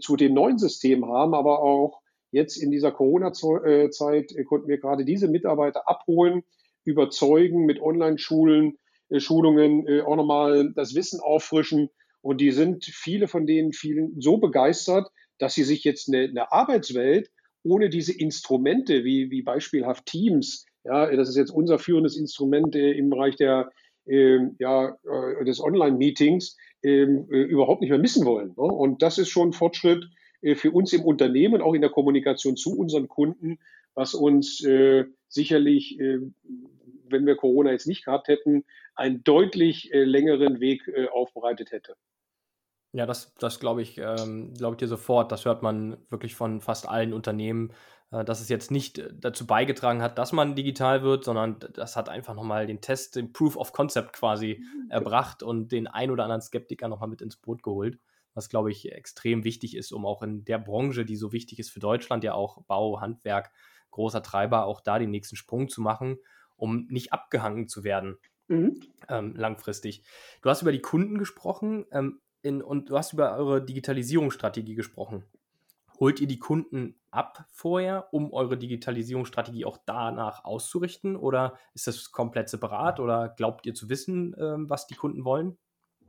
zu 0.00 0.14
dem 0.14 0.34
neuen 0.34 0.56
System 0.56 1.08
haben, 1.08 1.34
aber 1.34 1.64
auch 1.64 2.00
jetzt 2.30 2.56
in 2.56 2.70
dieser 2.70 2.92
Corona-Zeit 2.92 4.36
konnten 4.46 4.68
wir 4.68 4.78
gerade 4.78 5.04
diese 5.04 5.26
Mitarbeiter 5.26 5.88
abholen, 5.88 6.44
überzeugen 6.84 7.66
mit 7.66 7.80
Online-Schulen, 7.80 8.78
Schulungen 9.16 9.86
auch 10.02 10.16
nochmal 10.16 10.72
das 10.74 10.94
Wissen 10.94 11.20
auffrischen. 11.20 11.90
Und 12.20 12.40
die 12.40 12.50
sind 12.50 12.84
viele 12.84 13.28
von 13.28 13.46
denen 13.46 13.72
vielen 13.72 14.20
so 14.20 14.38
begeistert, 14.38 15.08
dass 15.38 15.54
sie 15.54 15.64
sich 15.64 15.84
jetzt 15.84 16.08
eine, 16.08 16.24
eine 16.24 16.52
Arbeitswelt 16.52 17.30
ohne 17.62 17.88
diese 17.88 18.18
Instrumente 18.18 19.04
wie, 19.04 19.30
wie 19.30 19.42
beispielhaft 19.42 20.06
Teams, 20.06 20.66
ja, 20.84 21.14
das 21.14 21.28
ist 21.28 21.36
jetzt 21.36 21.50
unser 21.50 21.78
führendes 21.78 22.16
Instrument 22.16 22.74
äh, 22.74 22.92
im 22.92 23.10
Bereich 23.10 23.36
der, 23.36 23.70
äh, 24.06 24.38
ja, 24.58 24.96
äh, 25.04 25.44
des 25.44 25.60
Online-Meetings, 25.60 26.56
ähm, 26.82 27.28
äh, 27.30 27.42
überhaupt 27.42 27.80
nicht 27.80 27.90
mehr 27.90 27.98
missen 27.98 28.24
wollen. 28.24 28.48
Ne? 28.56 28.62
Und 28.62 29.02
das 29.02 29.18
ist 29.18 29.28
schon 29.28 29.50
ein 29.50 29.52
Fortschritt 29.52 30.04
äh, 30.40 30.54
für 30.54 30.70
uns 30.70 30.92
im 30.92 31.02
Unternehmen, 31.02 31.60
auch 31.60 31.74
in 31.74 31.82
der 31.82 31.90
Kommunikation 31.90 32.56
zu 32.56 32.76
unseren 32.76 33.08
Kunden, 33.08 33.58
was 33.94 34.14
uns 34.14 34.64
äh, 34.64 35.04
sicherlich, 35.28 35.98
wenn 37.10 37.26
wir 37.26 37.36
Corona 37.36 37.70
jetzt 37.70 37.86
nicht 37.86 38.04
gehabt 38.04 38.28
hätten, 38.28 38.64
einen 38.94 39.24
deutlich 39.24 39.90
längeren 39.92 40.60
Weg 40.60 40.82
aufbereitet 41.12 41.72
hätte. 41.72 41.94
Ja, 42.92 43.04
das, 43.04 43.34
das 43.34 43.60
glaube 43.60 43.82
ich, 43.82 43.98
ähm, 43.98 44.54
glaube 44.54 44.74
ich 44.74 44.78
dir 44.78 44.88
sofort. 44.88 45.30
Das 45.30 45.44
hört 45.44 45.62
man 45.62 45.98
wirklich 46.08 46.34
von 46.34 46.60
fast 46.60 46.88
allen 46.88 47.12
Unternehmen, 47.12 47.72
äh, 48.10 48.24
dass 48.24 48.40
es 48.40 48.48
jetzt 48.48 48.70
nicht 48.70 48.98
äh, 48.98 49.10
dazu 49.12 49.46
beigetragen 49.46 50.00
hat, 50.02 50.16
dass 50.16 50.32
man 50.32 50.56
digital 50.56 51.02
wird, 51.02 51.24
sondern 51.24 51.58
das 51.74 51.96
hat 51.96 52.08
einfach 52.08 52.34
nochmal 52.34 52.66
den 52.66 52.80
Test, 52.80 53.16
den 53.16 53.32
Proof 53.32 53.56
of 53.56 53.72
Concept 53.72 54.14
quasi 54.14 54.60
mhm. 54.60 54.90
erbracht 54.90 55.42
und 55.42 55.70
den 55.70 55.86
ein 55.86 56.10
oder 56.10 56.24
anderen 56.24 56.40
Skeptiker 56.40 56.88
nochmal 56.88 57.10
mit 57.10 57.20
ins 57.20 57.36
Boot 57.36 57.62
geholt. 57.62 57.98
Was, 58.32 58.48
glaube 58.48 58.70
ich, 58.70 58.90
extrem 58.92 59.44
wichtig 59.44 59.76
ist, 59.76 59.92
um 59.92 60.06
auch 60.06 60.22
in 60.22 60.44
der 60.44 60.58
Branche, 60.58 61.04
die 61.04 61.16
so 61.16 61.32
wichtig 61.32 61.58
ist 61.58 61.70
für 61.70 61.80
Deutschland, 61.80 62.24
ja 62.24 62.34
auch 62.34 62.62
Bau, 62.64 63.00
Handwerk, 63.00 63.50
großer 63.90 64.22
Treiber, 64.22 64.64
auch 64.64 64.80
da 64.80 64.98
den 64.98 65.10
nächsten 65.10 65.36
Sprung 65.36 65.68
zu 65.68 65.82
machen, 65.82 66.18
um 66.58 66.86
nicht 66.90 67.12
abgehangen 67.14 67.68
zu 67.68 67.84
werden. 67.84 68.18
Mhm. 68.48 68.80
Ähm, 69.08 69.34
langfristig. 69.34 70.02
Du 70.42 70.50
hast 70.50 70.62
über 70.62 70.72
die 70.72 70.82
Kunden 70.82 71.18
gesprochen. 71.18 71.86
Ähm, 71.90 72.20
in, 72.42 72.62
und 72.62 72.90
du 72.90 72.96
hast 72.96 73.12
über 73.12 73.36
eure 73.36 73.64
Digitalisierungsstrategie 73.64 74.74
gesprochen. 74.74 75.24
Holt 75.98 76.20
ihr 76.20 76.28
die 76.28 76.38
Kunden 76.38 76.94
ab 77.10 77.46
vorher, 77.50 78.08
um 78.12 78.32
eure 78.32 78.56
Digitalisierungsstrategie 78.56 79.64
auch 79.64 79.78
danach 79.84 80.44
auszurichten? 80.44 81.16
Oder 81.16 81.58
ist 81.74 81.88
das 81.88 82.12
komplett 82.12 82.48
separat? 82.48 83.00
Oder 83.00 83.30
glaubt 83.30 83.66
ihr 83.66 83.74
zu 83.74 83.88
wissen, 83.88 84.36
ähm, 84.38 84.70
was 84.70 84.86
die 84.86 84.94
Kunden 84.94 85.24
wollen? 85.24 85.58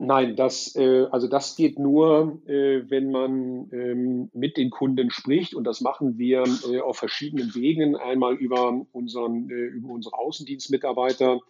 Nein, 0.02 0.34
das, 0.34 0.74
äh, 0.76 1.06
also 1.10 1.28
das 1.28 1.56
geht 1.56 1.78
nur, 1.78 2.40
äh, 2.46 2.88
wenn 2.88 3.10
man 3.10 3.68
ähm, 3.70 4.30
mit 4.32 4.56
den 4.56 4.70
Kunden 4.70 5.10
spricht. 5.10 5.54
Und 5.54 5.64
das 5.64 5.82
machen 5.82 6.16
wir 6.16 6.44
äh, 6.72 6.80
auf 6.80 6.96
verschiedenen 6.96 7.54
Wegen. 7.54 7.96
Einmal 7.96 8.34
über, 8.34 8.86
unseren, 8.92 9.50
äh, 9.50 9.66
über 9.66 9.90
unsere 9.90 10.18
Außendienstmitarbeiter. 10.18 11.40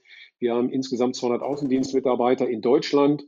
Wir 0.40 0.54
haben 0.54 0.70
insgesamt 0.70 1.14
200 1.14 1.42
Außendienstmitarbeiter 1.42 2.48
in 2.48 2.60
Deutschland. 2.60 3.22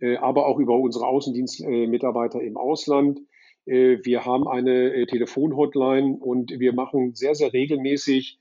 Äh, 0.00 0.16
aber 0.18 0.46
auch 0.46 0.58
über 0.58 0.78
unsere 0.78 1.06
Außendienstmitarbeiter 1.06 2.40
im 2.40 2.56
Ausland. 2.56 3.20
Äh, 3.66 3.98
wir 4.04 4.24
haben 4.24 4.46
eine 4.46 4.92
äh, 4.94 5.06
Telefonhotline 5.06 6.16
und 6.16 6.52
wir 6.58 6.72
machen 6.72 7.14
sehr, 7.14 7.34
sehr 7.34 7.52
regelmäßig 7.52 8.38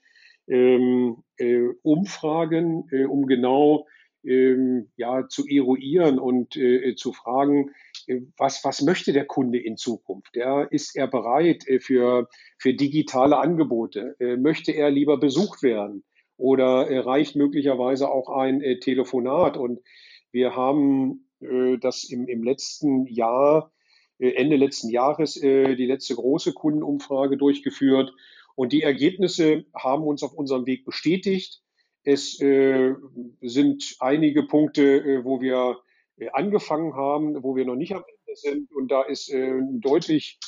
ähm, 0.48 1.24
Umfragen, 1.84 2.90
um 3.08 3.28
genau 3.28 3.86
ähm, 4.24 4.90
ja, 4.96 5.28
zu 5.28 5.46
eruieren 5.48 6.20
und 6.20 6.58
zu 6.98 7.14
fragen, 7.14 7.72
was, 8.38 8.64
was 8.64 8.82
möchte 8.82 9.14
der 9.14 9.26
Kunde 9.26 9.60
in 9.60 9.78
Zukunft? 9.78 10.36
Ja, 10.36 10.64
ist 10.64 10.96
er 10.96 11.08
bereit 11.08 11.64
für, 11.82 12.28
für 12.58 12.74
digitale 12.74 13.38
Angebote? 13.38 14.16
möchte 14.40 14.72
er 14.72 14.90
lieber 14.90 15.18
besucht 15.18 15.64
werden? 15.64 16.04
Oder 16.38 17.06
reicht 17.06 17.36
möglicherweise 17.36 18.10
auch 18.10 18.30
ein 18.30 18.62
Telefonat? 18.82 19.58
Und 19.58 19.80
wir 20.32 20.56
haben 20.56 21.30
äh, 21.42 21.78
das 21.78 22.04
im, 22.04 22.28
im 22.28 22.44
letzten 22.44 23.06
Jahr, 23.08 23.72
äh, 24.20 24.32
Ende 24.34 24.56
letzten 24.56 24.90
Jahres, 24.90 25.42
äh, 25.42 25.76
die 25.76 25.86
letzte 25.86 26.16
große 26.16 26.54
Kundenumfrage 26.54 27.38
durchgeführt. 27.38 28.14
Und 28.56 28.74
die 28.74 28.84
Ergebnisse 28.84 29.66
haben 29.74 30.04
uns 30.04 30.24
auf 30.24 30.34
unserem 30.34 30.66
Weg 30.66 30.86
bestätigt. 30.86 31.62
Es 32.04 32.40
äh, 32.42 32.96
sind 33.42 33.96
einige 34.00 34.44
Punkte, 34.44 34.84
äh, 34.84 35.24
wo 35.24 35.42
wir 35.42 35.80
äh, 36.18 36.30
angefangen 36.34 36.96
haben, 36.96 37.44
wo 37.44 37.56
wir 37.56 37.66
noch 37.66 37.76
nicht 37.76 37.94
am 37.94 38.04
Ende 38.04 38.36
sind. 38.36 38.72
Und 38.72 38.90
da 38.90 39.04
ist 39.04 39.30
äh, 39.30 39.60
deutlich 39.74 40.40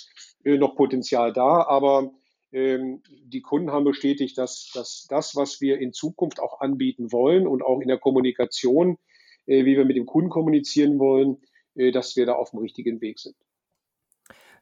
äh, 0.43 0.57
noch 0.57 0.75
Potenzial 0.75 1.33
da. 1.33 1.63
Aber 1.63 2.11
ähm, 2.51 3.01
die 3.07 3.41
Kunden 3.41 3.71
haben 3.71 3.85
bestätigt, 3.85 4.37
dass, 4.37 4.71
dass 4.73 5.05
das, 5.09 5.35
was 5.35 5.61
wir 5.61 5.79
in 5.79 5.93
Zukunft 5.93 6.39
auch 6.39 6.61
anbieten 6.61 7.11
wollen 7.11 7.47
und 7.47 7.61
auch 7.61 7.81
in 7.81 7.87
der 7.87 7.99
Kommunikation 7.99 8.97
äh, 9.45 9.65
wie 9.65 9.75
wir 9.75 9.85
mit 9.85 9.97
dem 9.97 10.05
Kunden 10.05 10.29
kommunizieren 10.29 10.99
wollen, 10.99 11.37
dass 11.73 12.17
wir 12.17 12.25
da 12.25 12.33
auf 12.33 12.51
dem 12.51 12.59
richtigen 12.59 12.99
Weg 12.99 13.17
sind. 13.17 13.35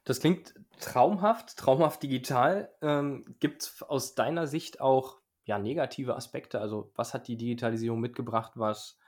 Das 0.04 0.20
klingt 0.20 0.54
traumhaft, 0.78 1.56
traumhaft 1.56 2.02
digital. 2.02 2.72
Ähm, 2.82 3.36
Gibt 3.40 3.62
es 3.62 3.82
aus 3.82 4.14
deiner 4.14 4.46
Sicht 4.46 4.80
auch 4.80 5.19
ja, 5.50 5.58
negative 5.58 6.14
Aspekte? 6.14 6.60
Also 6.60 6.92
was 6.94 7.12
hat 7.12 7.26
die 7.26 7.36
Digitalisierung 7.36 7.98
mitgebracht, 7.98 8.52
was 8.54 9.00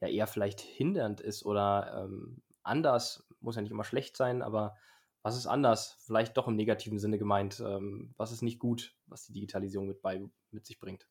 ja 0.00 0.06
eher 0.06 0.28
vielleicht 0.28 0.60
hindernd 0.60 1.20
ist 1.20 1.44
oder 1.44 2.04
ähm, 2.04 2.40
anders, 2.62 3.26
muss 3.40 3.56
ja 3.56 3.62
nicht 3.62 3.72
immer 3.72 3.82
schlecht 3.82 4.16
sein, 4.16 4.40
aber 4.40 4.76
was 5.22 5.36
ist 5.36 5.48
anders? 5.48 5.96
Vielleicht 6.06 6.36
doch 6.36 6.46
im 6.46 6.54
negativen 6.54 7.00
Sinne 7.00 7.18
gemeint. 7.18 7.58
Ähm, 7.58 8.14
was 8.16 8.30
ist 8.30 8.42
nicht 8.42 8.60
gut, 8.60 8.94
was 9.06 9.26
die 9.26 9.32
Digitalisierung 9.32 9.88
mit, 9.88 10.00
bei, 10.00 10.22
mit 10.52 10.66
sich 10.66 10.78
bringt? 10.78 11.08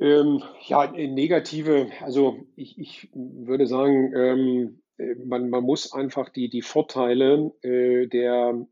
Ähm, 0.00 0.42
ja, 0.66 0.90
negative, 0.90 1.92
also 2.00 2.44
ich, 2.56 2.76
ich 2.76 3.08
würde 3.14 3.68
sagen, 3.68 4.12
ähm, 4.16 4.82
äh, 4.91 4.91
man, 5.24 5.50
man 5.50 5.64
muss 5.64 5.92
einfach 5.92 6.28
die, 6.28 6.48
die 6.48 6.62
Vorteile 6.62 7.52
äh, 7.62 8.06
der, 8.06 8.66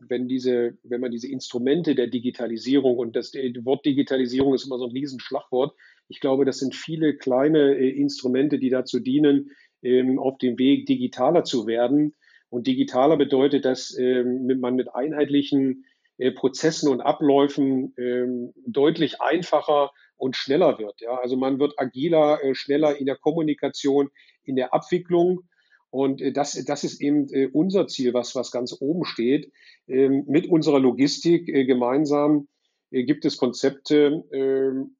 wenn 0.00 0.28
diese, 0.28 0.78
wenn 0.82 1.00
man 1.00 1.10
diese 1.10 1.28
Instrumente 1.28 1.94
der 1.94 2.06
Digitalisierung 2.06 2.96
und 2.96 3.16
das 3.16 3.32
Wort 3.34 3.84
Digitalisierung 3.84 4.54
ist 4.54 4.66
immer 4.66 4.78
so 4.78 4.86
ein 4.86 4.92
Riesenschlagwort. 4.92 5.74
Ich 6.08 6.20
glaube, 6.20 6.44
das 6.44 6.58
sind 6.58 6.74
viele 6.74 7.16
kleine 7.16 7.74
äh, 7.74 7.90
Instrumente, 7.90 8.58
die 8.58 8.70
dazu 8.70 9.00
dienen, 9.00 9.50
ähm, 9.82 10.18
auf 10.18 10.38
dem 10.38 10.58
Weg 10.58 10.86
digitaler 10.86 11.44
zu 11.44 11.66
werden. 11.66 12.14
Und 12.50 12.66
digitaler 12.66 13.16
bedeutet, 13.16 13.64
dass 13.64 13.96
ähm, 13.98 14.58
man 14.60 14.74
mit 14.74 14.94
einheitlichen 14.94 15.84
äh, 16.16 16.32
Prozessen 16.32 16.90
und 16.90 17.00
Abläufen 17.00 17.94
ähm, 17.98 18.52
deutlich 18.66 19.20
einfacher 19.20 19.90
und 20.16 20.34
schneller 20.34 20.78
wird. 20.78 21.00
Ja? 21.00 21.18
Also 21.18 21.36
man 21.36 21.60
wird 21.60 21.78
agiler, 21.78 22.42
äh, 22.42 22.54
schneller 22.54 22.96
in 22.96 23.06
der 23.06 23.16
Kommunikation, 23.16 24.08
in 24.44 24.56
der 24.56 24.72
Abwicklung. 24.72 25.42
Und 25.90 26.20
äh, 26.20 26.32
das, 26.32 26.52
das 26.64 26.84
ist 26.84 27.00
eben 27.00 27.28
äh, 27.32 27.48
unser 27.52 27.86
Ziel, 27.86 28.14
was, 28.14 28.34
was 28.34 28.50
ganz 28.50 28.76
oben 28.78 29.04
steht. 29.04 29.52
Ähm, 29.86 30.24
mit 30.26 30.48
unserer 30.48 30.80
Logistik 30.80 31.48
äh, 31.48 31.64
gemeinsam 31.64 32.48
gibt 32.90 33.26
es 33.26 33.36
Konzepte 33.36 34.24
ähm, 34.32 34.96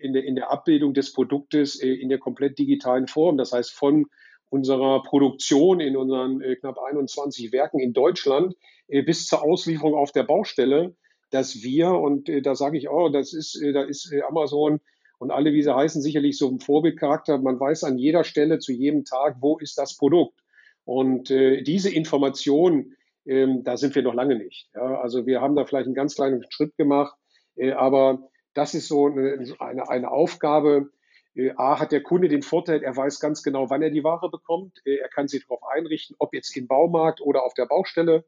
in, 0.00 0.14
der, 0.14 0.24
in 0.24 0.34
der 0.34 0.50
Abbildung 0.50 0.94
des 0.94 1.12
Produktes 1.12 1.78
in 1.78 2.08
der 2.08 2.18
komplett 2.18 2.58
digitalen 2.58 3.06
Form. 3.06 3.36
Das 3.36 3.52
heißt, 3.52 3.70
von 3.70 4.06
unserer 4.48 5.02
Produktion 5.02 5.80
in 5.80 5.94
unseren 5.94 6.40
knapp 6.60 6.78
21 6.78 7.52
Werken 7.52 7.80
in 7.80 7.92
Deutschland 7.92 8.54
bis 8.88 9.26
zur 9.26 9.42
Auslieferung 9.42 9.94
auf 9.94 10.12
der 10.12 10.22
Baustelle 10.22 10.94
dass 11.28 11.62
wir, 11.62 11.90
und 11.90 12.30
da 12.42 12.54
sage 12.54 12.76
ich 12.76 12.88
auch, 12.88 13.08
das 13.08 13.32
ist, 13.32 13.58
da 13.72 13.82
ist 13.82 14.12
Amazon 14.28 14.80
und 15.22 15.30
alle, 15.30 15.52
wie 15.52 15.62
sie 15.62 15.72
heißen, 15.72 16.02
sicherlich 16.02 16.36
so 16.36 16.48
ein 16.50 16.58
Vorbildcharakter. 16.58 17.38
Man 17.38 17.60
weiß 17.60 17.84
an 17.84 17.96
jeder 17.96 18.24
Stelle 18.24 18.58
zu 18.58 18.72
jedem 18.72 19.04
Tag, 19.04 19.36
wo 19.38 19.56
ist 19.56 19.78
das 19.78 19.96
Produkt. 19.96 20.36
Und 20.84 21.30
äh, 21.30 21.62
diese 21.62 21.94
Information, 21.94 22.96
ähm, 23.24 23.62
da 23.62 23.76
sind 23.76 23.94
wir 23.94 24.02
noch 24.02 24.14
lange 24.14 24.34
nicht. 24.34 24.68
Ja? 24.74 25.00
Also 25.00 25.24
wir 25.24 25.40
haben 25.40 25.54
da 25.54 25.64
vielleicht 25.64 25.86
einen 25.86 25.94
ganz 25.94 26.16
kleinen 26.16 26.44
Schritt 26.50 26.76
gemacht, 26.76 27.16
äh, 27.54 27.70
aber 27.70 28.30
das 28.52 28.74
ist 28.74 28.88
so 28.88 29.06
eine, 29.06 29.38
eine, 29.60 29.88
eine 29.88 30.10
Aufgabe. 30.10 30.90
Äh, 31.36 31.52
A 31.56 31.78
hat 31.78 31.92
der 31.92 32.02
Kunde 32.02 32.28
den 32.28 32.42
Vorteil, 32.42 32.82
er 32.82 32.96
weiß 32.96 33.20
ganz 33.20 33.44
genau, 33.44 33.70
wann 33.70 33.82
er 33.82 33.90
die 33.90 34.02
Ware 34.02 34.28
bekommt. 34.28 34.82
Äh, 34.84 34.96
er 34.96 35.08
kann 35.08 35.28
sich 35.28 35.46
darauf 35.46 35.62
einrichten, 35.72 36.16
ob 36.18 36.34
jetzt 36.34 36.56
im 36.56 36.66
Baumarkt 36.66 37.20
oder 37.20 37.44
auf 37.44 37.54
der 37.54 37.66
Baustelle. 37.66 38.24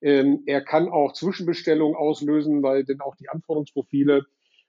Ähm, 0.00 0.42
er 0.46 0.62
kann 0.62 0.88
auch 0.88 1.12
Zwischenbestellungen 1.12 1.94
auslösen, 1.94 2.64
weil 2.64 2.84
dann 2.84 3.00
auch 3.02 3.14
die 3.14 3.28
Anforderungsprofile 3.28 4.26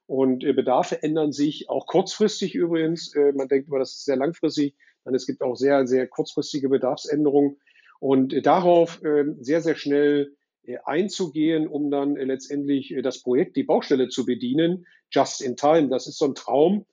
und 0.08 0.44
äh, 0.44 0.54
Bedarfe 0.54 1.02
ändern 1.02 1.32
sich, 1.32 1.70
auch 1.70 1.88
kurzfristig 1.88 2.56
übrigens. 2.56 3.13
Äh, 3.15 3.34
man 3.34 3.48
denkt 3.48 3.68
immer, 3.68 3.80
das 3.80 3.94
ist 3.94 4.06
sehr 4.06 4.18
langfristig, 4.18 4.76
dann 5.04 5.15
es 5.15 5.26
gibt 5.26 5.41
auch 5.41 5.56
sehr, 5.56 5.88
sehr 5.88 6.08
kurzfristige 6.08 6.70
Bedarfsänderungen. 6.70 7.58
Und 8.00 8.34
äh, 8.34 8.41
darauf 8.41 9.04
äh, 9.04 9.26
sehr, 9.39 9.62
sehr 9.62 9.76
schnell 9.76 10.36
äh, 10.63 10.78
einzugehen, 10.86 11.68
um 11.68 11.89
dann 11.89 12.18
äh, 12.18 12.24
letztendlich 12.24 12.96
das 13.02 13.22
Projekt, 13.22 13.56
die 13.56 13.63
Baustelle 13.63 14.10
zu 14.10 14.26
bedienen, 14.26 14.86
just 15.12 15.41
in 15.41 15.56
time, 15.56 15.89
das 15.89 16.08
ist 16.08 16.18
so 16.18 16.26
ein 16.26 16.36
Traum. 16.36 16.86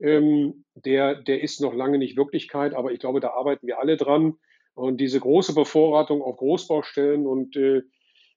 Ähm, 0.00 0.64
der, 0.74 1.14
der 1.14 1.42
ist 1.42 1.60
noch 1.60 1.74
lange 1.74 1.98
nicht 1.98 2.16
Wirklichkeit, 2.16 2.74
aber 2.74 2.92
ich 2.92 3.00
glaube, 3.00 3.20
da 3.20 3.30
arbeiten 3.30 3.66
wir 3.66 3.78
alle 3.78 3.96
dran. 3.96 4.34
Und 4.74 4.98
diese 4.98 5.20
große 5.20 5.54
Bevorratung 5.54 6.22
auf 6.22 6.38
Großbaustellen 6.38 7.26
und 7.26 7.56
äh, 7.56 7.82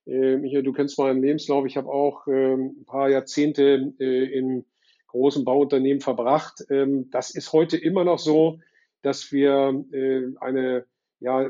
äh, 0.05 0.37
Michael, 0.37 0.63
du 0.63 0.73
kennst 0.73 0.99
meinen 0.99 1.21
Lebenslauf. 1.21 1.65
Ich 1.65 1.77
habe 1.77 1.87
auch 1.89 2.27
äh, 2.27 2.53
ein 2.53 2.83
paar 2.85 3.09
Jahrzehnte 3.09 3.93
äh, 3.99 4.37
in 4.37 4.65
großen 5.07 5.45
Bauunternehmen 5.45 6.01
verbracht. 6.01 6.63
Ähm, 6.69 7.09
das 7.09 7.33
ist 7.33 7.53
heute 7.53 7.77
immer 7.77 8.03
noch 8.03 8.19
so, 8.19 8.59
dass 9.01 9.31
wir 9.31 9.83
äh, 9.91 10.25
eine 10.39 10.85
ja 11.19 11.49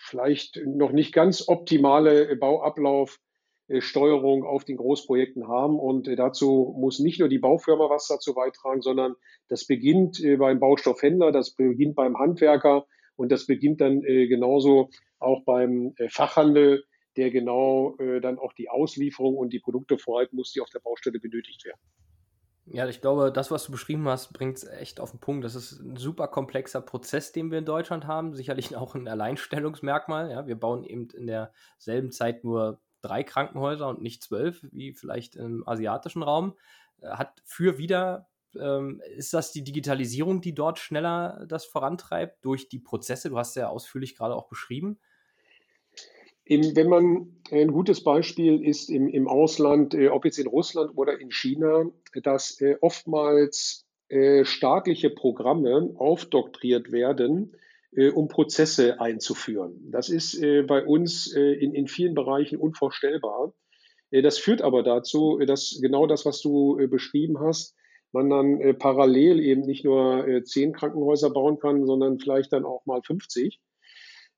vielleicht 0.00 0.58
noch 0.64 0.92
nicht 0.92 1.12
ganz 1.12 1.46
optimale 1.48 2.34
Bauablaufsteuerung 2.36 4.44
auf 4.44 4.64
den 4.64 4.78
Großprojekten 4.78 5.46
haben. 5.46 5.78
Und 5.78 6.08
äh, 6.08 6.16
dazu 6.16 6.74
muss 6.78 6.98
nicht 6.98 7.20
nur 7.20 7.28
die 7.28 7.38
Baufirma 7.38 7.90
was 7.90 8.08
dazu 8.08 8.32
beitragen, 8.34 8.82
sondern 8.82 9.14
das 9.48 9.64
beginnt 9.66 10.18
äh, 10.24 10.36
beim 10.36 10.58
Baustoffhändler, 10.58 11.30
das 11.30 11.52
beginnt 11.52 11.94
beim 11.94 12.18
Handwerker 12.18 12.86
und 13.14 13.30
das 13.30 13.46
beginnt 13.46 13.80
dann 13.80 14.00
genauso 14.02 14.90
auch 15.18 15.44
beim 15.44 15.94
Fachhandel 16.08 16.84
der 17.16 17.30
genau 17.30 17.96
äh, 17.98 18.20
dann 18.20 18.38
auch 18.38 18.52
die 18.52 18.68
Auslieferung 18.68 19.36
und 19.36 19.52
die 19.52 19.60
Produkte 19.60 19.98
vorhalten 19.98 20.36
muss, 20.36 20.52
die 20.52 20.60
auf 20.60 20.70
der 20.70 20.80
Baustelle 20.80 21.18
benötigt 21.18 21.64
werden. 21.64 21.80
Ja, 22.68 22.88
ich 22.88 23.00
glaube, 23.00 23.30
das, 23.30 23.52
was 23.52 23.64
du 23.64 23.72
beschrieben 23.72 24.08
hast, 24.08 24.32
bringt 24.32 24.56
es 24.56 24.64
echt 24.64 24.98
auf 24.98 25.12
den 25.12 25.20
Punkt. 25.20 25.44
Das 25.44 25.54
ist 25.54 25.78
ein 25.78 25.96
super 25.96 26.26
komplexer 26.26 26.80
Prozess, 26.80 27.30
den 27.30 27.52
wir 27.52 27.58
in 27.58 27.64
Deutschland 27.64 28.06
haben. 28.06 28.34
Sicherlich 28.34 28.74
auch 28.76 28.94
ein 28.94 29.06
Alleinstellungsmerkmal. 29.06 30.30
Ja, 30.30 30.46
wir 30.46 30.58
bauen 30.58 30.82
eben 30.82 31.08
in 31.10 31.26
derselben 31.28 32.10
Zeit 32.10 32.42
nur 32.42 32.80
drei 33.02 33.22
Krankenhäuser 33.22 33.88
und 33.88 34.02
nicht 34.02 34.22
zwölf, 34.22 34.66
wie 34.72 34.92
vielleicht 34.94 35.36
im 35.36 35.66
asiatischen 35.66 36.24
Raum. 36.24 36.56
Äh, 37.00 37.10
hat 37.10 37.40
für 37.44 37.78
wieder, 37.78 38.28
ähm, 38.58 39.00
ist 39.16 39.32
das 39.32 39.52
die 39.52 39.62
Digitalisierung, 39.62 40.40
die 40.40 40.54
dort 40.54 40.80
schneller 40.80 41.46
das 41.46 41.66
vorantreibt 41.66 42.44
durch 42.44 42.68
die 42.68 42.80
Prozesse? 42.80 43.30
Du 43.30 43.38
hast 43.38 43.54
ja 43.54 43.68
ausführlich 43.68 44.16
gerade 44.16 44.34
auch 44.34 44.48
beschrieben. 44.48 44.98
Im, 46.48 46.76
wenn 46.76 46.88
man 46.88 47.36
ein 47.50 47.72
gutes 47.72 48.04
Beispiel 48.04 48.64
ist 48.64 48.88
im, 48.88 49.08
im 49.08 49.26
Ausland, 49.26 49.94
äh, 49.94 50.08
ob 50.08 50.24
jetzt 50.24 50.38
in 50.38 50.46
Russland 50.46 50.96
oder 50.96 51.20
in 51.20 51.32
China, 51.32 51.90
dass 52.22 52.60
äh, 52.60 52.76
oftmals 52.80 53.84
äh, 54.08 54.44
staatliche 54.44 55.10
Programme 55.10 55.90
aufdoktriert 55.96 56.92
werden, 56.92 57.56
äh, 57.90 58.10
um 58.10 58.28
Prozesse 58.28 59.00
einzuführen. 59.00 59.90
Das 59.90 60.08
ist 60.08 60.40
äh, 60.40 60.62
bei 60.62 60.84
uns 60.84 61.34
äh, 61.34 61.40
in, 61.40 61.74
in 61.74 61.88
vielen 61.88 62.14
Bereichen 62.14 62.58
unvorstellbar. 62.58 63.52
das 64.12 64.38
führt 64.38 64.62
aber 64.62 64.84
dazu, 64.84 65.40
dass 65.44 65.80
genau 65.82 66.06
das, 66.06 66.24
was 66.24 66.40
du 66.40 66.76
beschrieben 66.88 67.40
hast, 67.40 67.74
man 68.12 68.30
dann 68.30 68.78
parallel 68.78 69.40
eben 69.40 69.62
nicht 69.62 69.84
nur 69.84 70.42
zehn 70.44 70.72
Krankenhäuser 70.72 71.30
bauen 71.30 71.58
kann, 71.58 71.84
sondern 71.84 72.20
vielleicht 72.20 72.52
dann 72.52 72.64
auch 72.64 72.86
mal 72.86 73.02
50 73.02 73.56
äh, 73.56 73.58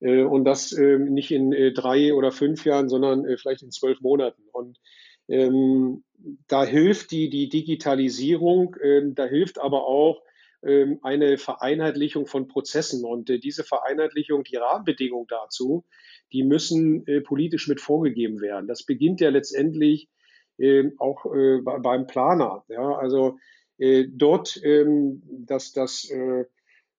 und 0.01 0.45
das 0.45 0.73
äh, 0.73 0.99
nicht 0.99 1.31
in 1.31 1.53
äh, 1.53 1.73
drei 1.73 2.15
oder 2.15 2.31
fünf 2.31 2.65
Jahren, 2.65 2.89
sondern 2.89 3.25
äh, 3.25 3.37
vielleicht 3.37 3.63
in 3.63 3.71
zwölf 3.71 4.01
Monaten. 4.01 4.43
Und 4.53 4.79
ähm, 5.29 6.05
da 6.47 6.65
hilft 6.65 7.11
die, 7.11 7.29
die 7.29 7.49
Digitalisierung, 7.49 8.77
ähm, 8.83 9.15
da 9.15 9.25
hilft 9.25 9.59
aber 9.59 9.87
auch 9.87 10.23
ähm, 10.63 10.99
eine 11.03 11.39
Vereinheitlichung 11.39 12.27
von 12.27 12.49
Prozessen. 12.49 13.05
Und 13.05 13.31
äh, 13.31 13.39
diese 13.39 13.65
Vereinheitlichung, 13.65 14.45
die 14.45 14.57
Rahmenbedingungen 14.57 15.27
dazu, 15.29 15.85
die 16.33 16.43
müssen 16.43 17.07
äh, 17.07 17.21
politisch 17.21 17.69
mit 17.69 17.81
vorgegeben 17.81 18.41
werden. 18.41 18.67
Das 18.67 18.85
beginnt 18.85 19.21
ja 19.21 19.31
letztendlich 19.31 20.09
äh, 20.59 20.91
auch 20.99 21.27
äh, 21.35 21.61
beim 21.61 22.07
Planer. 22.07 22.65
Ja? 22.69 22.97
Also 22.97 23.39
äh, 23.79 24.07
dort, 24.09 24.61
ähm, 24.65 25.23
dass 25.47 25.73
das 25.73 26.11
äh, 26.11 26.45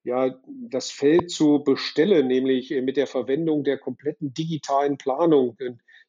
ja, 0.10 0.36
das 0.48 0.90
Feld 0.90 1.30
zu 1.30 1.64
bestellen, 1.64 2.28
nämlich 2.28 2.72
äh, 2.72 2.82
mit 2.82 2.98
der 2.98 3.08
Verwendung 3.08 3.64
der 3.64 3.78
kompletten 3.78 4.34
digitalen 4.34 4.98
Planung. 4.98 5.56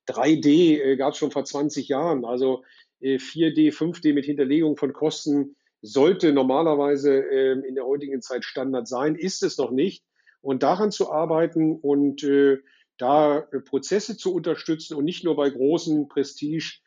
3D 0.08 0.96
gab 0.96 1.12
es 1.12 1.18
schon 1.18 1.30
vor 1.30 1.44
20 1.44 1.88
Jahren, 1.88 2.24
also 2.24 2.64
4D, 3.02 3.68
äh, 3.68 3.70
5D 3.70 4.14
mit 4.14 4.24
Hinterlegung 4.24 4.76
von 4.76 4.92
Kosten 4.92 5.56
sollte 5.82 6.32
normalerweise 6.32 7.18
ähm, 7.18 7.62
in 7.62 7.74
der 7.74 7.84
heutigen 7.84 8.20
Zeit 8.22 8.44
Standard 8.44 8.88
sein, 8.88 9.14
ist 9.14 9.42
es 9.42 9.56
noch 9.58 9.70
nicht. 9.70 10.04
Und 10.42 10.62
daran 10.62 10.90
zu 10.90 11.12
arbeiten 11.12 11.76
und 11.76 12.22
äh, 12.24 12.58
da 12.96 13.46
Prozesse 13.66 14.16
zu 14.16 14.34
unterstützen 14.34 14.94
und 14.94 15.04
nicht 15.04 15.24
nur 15.24 15.36
bei 15.36 15.48
großen 15.48 16.08
Prestige 16.08 16.80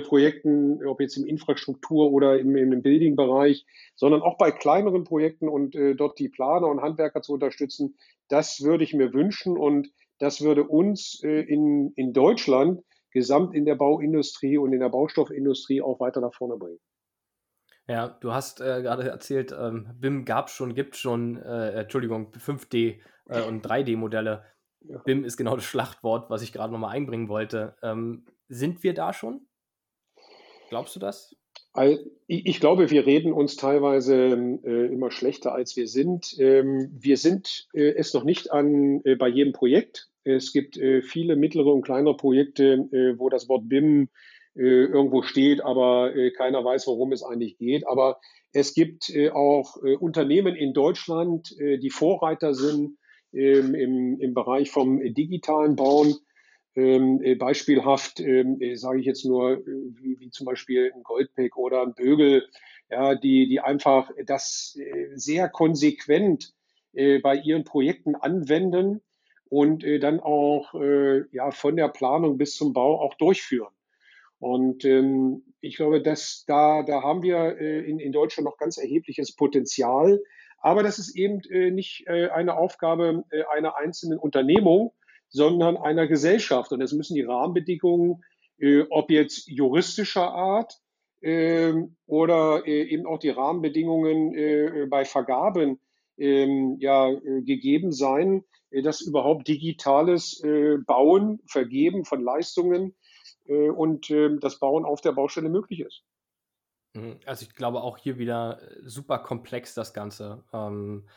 Projekten, 0.00 0.86
ob 0.86 1.00
jetzt 1.00 1.16
im 1.16 1.26
Infrastruktur- 1.26 2.12
oder 2.12 2.38
im, 2.38 2.54
im 2.56 2.82
Building-Bereich, 2.82 3.66
sondern 3.96 4.22
auch 4.22 4.36
bei 4.36 4.50
kleineren 4.50 5.04
Projekten 5.04 5.48
und 5.48 5.74
äh, 5.74 5.94
dort 5.94 6.18
die 6.18 6.28
Planer 6.28 6.68
und 6.68 6.82
Handwerker 6.82 7.22
zu 7.22 7.32
unterstützen. 7.32 7.96
Das 8.28 8.62
würde 8.62 8.84
ich 8.84 8.94
mir 8.94 9.12
wünschen 9.12 9.56
und 9.56 9.90
das 10.18 10.42
würde 10.42 10.64
uns 10.64 11.22
äh, 11.24 11.40
in, 11.40 11.92
in 11.96 12.12
Deutschland 12.12 12.82
gesamt 13.10 13.54
in 13.54 13.64
der 13.64 13.76
Bauindustrie 13.76 14.58
und 14.58 14.72
in 14.72 14.80
der 14.80 14.90
Baustoffindustrie 14.90 15.80
auch 15.80 16.00
weiter 16.00 16.20
nach 16.20 16.34
vorne 16.34 16.56
bringen. 16.56 16.78
Ja, 17.86 18.08
du 18.08 18.32
hast 18.32 18.60
äh, 18.60 18.82
gerade 18.82 19.08
erzählt, 19.08 19.56
ähm, 19.58 19.88
BIM 19.94 20.26
gab 20.26 20.50
schon, 20.50 20.74
gibt 20.74 20.96
schon, 20.96 21.40
äh, 21.42 21.70
Entschuldigung, 21.80 22.32
5D 22.32 23.00
äh, 23.30 23.42
und 23.42 23.66
3D-Modelle. 23.66 24.44
Ja. 24.80 24.98
BIM 24.98 25.24
ist 25.24 25.38
genau 25.38 25.56
das 25.56 25.64
Schlachtwort, 25.64 26.28
was 26.28 26.42
ich 26.42 26.52
gerade 26.52 26.70
nochmal 26.70 26.94
einbringen 26.94 27.30
wollte. 27.30 27.76
Ähm, 27.82 28.26
sind 28.48 28.82
wir 28.82 28.92
da 28.92 29.14
schon? 29.14 29.46
Glaubst 30.68 30.94
du 30.96 31.00
das? 31.00 31.34
Ich 32.26 32.60
glaube, 32.60 32.90
wir 32.90 33.06
reden 33.06 33.32
uns 33.32 33.56
teilweise 33.56 34.58
äh, 34.64 34.92
immer 34.92 35.10
schlechter, 35.10 35.54
als 35.54 35.76
wir 35.76 35.86
sind. 35.86 36.34
Ähm, 36.38 36.90
wir 36.98 37.16
sind 37.16 37.68
äh, 37.72 37.94
es 37.94 38.12
noch 38.14 38.24
nicht 38.24 38.52
an 38.52 39.00
äh, 39.04 39.14
bei 39.14 39.28
jedem 39.28 39.52
Projekt. 39.52 40.08
Es 40.24 40.52
gibt 40.52 40.78
viele 41.04 41.36
mittlere 41.36 41.72
und 41.72 41.80
kleinere 41.80 42.14
Projekte, 42.14 42.86
wo 43.16 43.30
das 43.30 43.48
Wort 43.48 43.66
BIM 43.66 44.10
irgendwo 44.54 45.22
steht, 45.22 45.62
aber 45.62 46.12
keiner 46.36 46.62
weiß, 46.62 46.86
worum 46.86 47.12
es 47.12 47.22
eigentlich 47.22 47.56
geht. 47.56 47.88
Aber 47.88 48.20
es 48.52 48.74
gibt 48.74 49.10
auch 49.32 49.76
Unternehmen 49.76 50.54
in 50.54 50.74
Deutschland, 50.74 51.56
die 51.58 51.88
Vorreiter 51.88 52.52
sind 52.52 52.98
ähm, 53.32 53.74
im, 53.74 54.20
im 54.20 54.34
Bereich 54.34 54.70
vom 54.70 55.00
digitalen 55.14 55.76
Bauen 55.76 56.14
ähm, 56.78 57.20
äh, 57.22 57.34
beispielhaft, 57.34 58.20
ähm, 58.20 58.60
äh, 58.60 58.76
sage 58.76 59.00
ich 59.00 59.06
jetzt 59.06 59.24
nur, 59.24 59.58
äh, 59.58 59.64
wie, 59.66 60.20
wie 60.20 60.30
zum 60.30 60.46
Beispiel 60.46 60.92
ein 60.94 61.02
Goldpick 61.02 61.56
oder 61.56 61.82
ein 61.82 61.94
Bögel, 61.94 62.48
ja, 62.90 63.14
die, 63.16 63.48
die 63.48 63.60
einfach 63.60 64.10
das 64.24 64.78
äh, 64.80 65.08
sehr 65.14 65.48
konsequent 65.48 66.54
bei 67.22 67.36
ihren 67.36 67.64
Projekten 67.64 68.16
anwenden 68.16 69.02
und 69.50 69.84
dann 69.84 70.20
auch 70.20 70.72
ja, 71.30 71.50
von 71.50 71.76
der 71.76 71.88
Planung 71.88 72.38
bis 72.38 72.56
zum 72.56 72.72
Bau 72.72 73.00
auch 73.00 73.14
durchführen. 73.14 73.68
Und 74.40 74.84
ähm, 74.84 75.44
ich 75.60 75.76
glaube, 75.76 76.02
dass 76.02 76.44
da, 76.46 76.82
da 76.82 77.02
haben 77.02 77.22
wir 77.22 77.60
äh, 77.60 77.80
in, 77.80 78.00
in 78.00 78.10
Deutschland 78.10 78.46
noch 78.46 78.56
ganz 78.56 78.78
erhebliches 78.78 79.36
Potenzial. 79.36 80.20
Aber 80.60 80.82
das 80.82 80.98
ist 80.98 81.16
eben 81.16 81.40
äh, 81.50 81.70
nicht 81.70 82.06
äh, 82.06 82.28
eine 82.28 82.56
Aufgabe 82.56 83.24
äh, 83.30 83.42
einer 83.52 83.76
einzelnen 83.76 84.18
Unternehmung, 84.18 84.92
sondern 85.30 85.76
einer 85.76 86.06
Gesellschaft. 86.06 86.72
Und 86.72 86.80
es 86.80 86.92
müssen 86.92 87.14
die 87.14 87.22
Rahmenbedingungen, 87.22 88.22
äh, 88.58 88.82
ob 88.90 89.10
jetzt 89.10 89.48
juristischer 89.48 90.32
Art 90.32 90.80
äh, 91.20 91.72
oder 92.06 92.66
äh, 92.66 92.82
eben 92.84 93.06
auch 93.06 93.18
die 93.18 93.30
Rahmenbedingungen 93.30 94.34
äh, 94.34 94.86
bei 94.88 95.04
Vergaben 95.04 95.80
ähm, 96.16 96.76
ja, 96.80 97.10
äh, 97.10 97.42
gegeben 97.42 97.92
sein, 97.92 98.44
äh, 98.70 98.82
dass 98.82 99.00
überhaupt 99.00 99.48
digitales 99.48 100.42
Bauen, 100.86 101.40
Vergeben 101.46 102.04
von 102.04 102.22
Leistungen 102.22 102.94
und 103.46 104.10
ähm, 104.10 104.40
das 104.40 104.58
Bauen 104.58 104.84
auf 104.84 105.00
der 105.00 105.12
Baustelle 105.12 105.48
möglich 105.48 105.80
ist. 105.80 106.04
Mhm. 106.94 107.18
Also 107.24 107.46
ich 107.46 107.54
glaube 107.54 107.80
auch 107.82 107.96
hier 107.96 108.18
wieder 108.18 108.60
super 108.82 109.18
komplex 109.20 109.72
das 109.72 109.94
Ganze. 109.94 110.44
Ähm, 110.52 111.08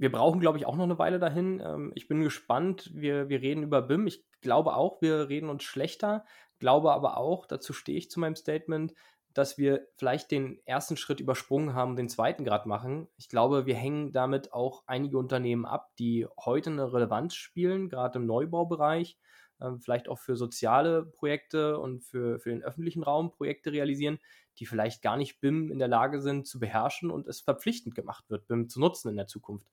wir 0.00 0.10
brauchen, 0.10 0.40
glaube 0.40 0.56
ich, 0.56 0.64
auch 0.64 0.76
noch 0.76 0.84
eine 0.84 0.98
Weile 0.98 1.18
dahin. 1.18 1.60
Ähm, 1.60 1.92
ich 1.94 2.08
bin 2.08 2.22
gespannt. 2.22 2.90
Wir, 2.94 3.28
wir 3.28 3.42
reden 3.42 3.62
über 3.62 3.82
BIM. 3.82 4.06
Ich 4.06 4.24
glaube 4.40 4.74
auch, 4.74 5.02
wir 5.02 5.28
reden 5.28 5.50
uns 5.50 5.62
schlechter. 5.62 6.24
Glaube 6.58 6.92
aber 6.92 7.18
auch, 7.18 7.44
dazu 7.44 7.74
stehe 7.74 7.98
ich 7.98 8.10
zu 8.10 8.18
meinem 8.18 8.34
Statement, 8.34 8.94
dass 9.34 9.58
wir 9.58 9.86
vielleicht 9.96 10.30
den 10.30 10.58
ersten 10.64 10.96
Schritt 10.96 11.20
übersprungen 11.20 11.74
haben, 11.74 11.96
den 11.96 12.08
zweiten 12.08 12.44
Grad 12.44 12.64
machen. 12.64 13.08
Ich 13.18 13.28
glaube, 13.28 13.66
wir 13.66 13.74
hängen 13.74 14.10
damit 14.10 14.54
auch 14.54 14.84
einige 14.86 15.18
Unternehmen 15.18 15.66
ab, 15.66 15.90
die 15.98 16.26
heute 16.38 16.70
eine 16.70 16.90
Relevanz 16.90 17.34
spielen, 17.34 17.90
gerade 17.90 18.18
im 18.18 18.26
Neubaubereich, 18.26 19.18
äh, 19.60 19.72
vielleicht 19.80 20.08
auch 20.08 20.18
für 20.18 20.34
soziale 20.34 21.04
Projekte 21.04 21.78
und 21.78 22.04
für, 22.04 22.40
für 22.40 22.48
den 22.48 22.62
öffentlichen 22.62 23.02
Raum 23.02 23.32
Projekte 23.32 23.70
realisieren, 23.70 24.18
die 24.58 24.64
vielleicht 24.64 25.02
gar 25.02 25.18
nicht 25.18 25.40
BIM 25.40 25.70
in 25.70 25.78
der 25.78 25.88
Lage 25.88 26.22
sind 26.22 26.46
zu 26.46 26.58
beherrschen 26.58 27.10
und 27.10 27.28
es 27.28 27.42
verpflichtend 27.42 27.94
gemacht 27.94 28.30
wird, 28.30 28.46
BIM 28.48 28.70
zu 28.70 28.80
nutzen 28.80 29.10
in 29.10 29.16
der 29.16 29.26
Zukunft. 29.26 29.66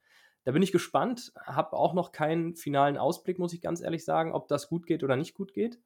Da 0.47 0.53
bin 0.53 0.62
ich 0.62 0.71
gespannt, 0.71 1.33
habe 1.45 1.73
auch 1.73 1.93
noch 1.93 2.13
keinen 2.13 2.55
finalen 2.55 2.97
Ausblick, 2.97 3.38
muss 3.38 3.51
ich 3.51 3.60
ganz 3.60 3.81
ehrlich 3.81 4.05
sagen, 4.05 4.31
ob 4.31 4.47
das 4.47 4.69
gut 4.69 4.86
geht 4.86 5.03
oder 5.03 5.17
nicht 5.17 5.33
gut 5.33 5.53
geht. 5.53 5.77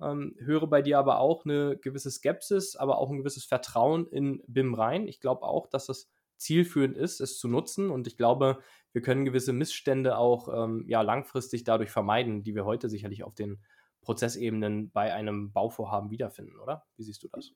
Ähm, 0.00 0.34
höre 0.38 0.66
bei 0.66 0.80
dir 0.80 0.98
aber 0.98 1.18
auch 1.18 1.44
eine 1.44 1.76
gewisse 1.76 2.10
Skepsis, 2.10 2.74
aber 2.74 2.96
auch 2.96 3.10
ein 3.10 3.18
gewisses 3.18 3.44
Vertrauen 3.44 4.06
in 4.06 4.42
BIM 4.46 4.72
rein. 4.72 5.06
Ich 5.06 5.20
glaube 5.20 5.42
auch, 5.42 5.66
dass 5.66 5.90
es 5.90 6.10
zielführend 6.38 6.96
ist, 6.96 7.20
es 7.20 7.38
zu 7.38 7.48
nutzen. 7.48 7.90
Und 7.90 8.06
ich 8.06 8.16
glaube, 8.16 8.60
wir 8.94 9.02
können 9.02 9.26
gewisse 9.26 9.52
Missstände 9.52 10.16
auch 10.16 10.48
ähm, 10.48 10.86
ja, 10.88 11.02
langfristig 11.02 11.64
dadurch 11.64 11.90
vermeiden, 11.90 12.42
die 12.42 12.54
wir 12.54 12.64
heute 12.64 12.88
sicherlich 12.88 13.24
auf 13.24 13.34
den 13.34 13.62
Prozessebenen 14.00 14.90
bei 14.90 15.12
einem 15.12 15.52
Bauvorhaben 15.52 16.10
wiederfinden, 16.10 16.58
oder? 16.60 16.86
Wie 16.96 17.02
siehst 17.02 17.22
du 17.24 17.28
das? 17.28 17.52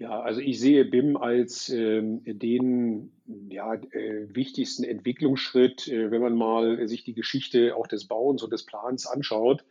Ja, 0.00 0.20
also 0.20 0.40
ich 0.40 0.60
sehe 0.60 0.84
BIM 0.84 1.16
als 1.16 1.68
ähm, 1.70 2.22
den 2.24 3.12
ja, 3.50 3.74
äh, 3.74 4.28
wichtigsten 4.32 4.84
Entwicklungsschritt, 4.84 5.88
äh, 5.88 6.12
wenn 6.12 6.22
man 6.22 6.36
mal 6.36 6.86
sich 6.86 7.02
die 7.02 7.14
Geschichte 7.14 7.74
auch 7.74 7.88
des 7.88 8.06
Bauens 8.06 8.44
und 8.44 8.52
des 8.52 8.64
Plans 8.64 9.08
anschaut. 9.08 9.64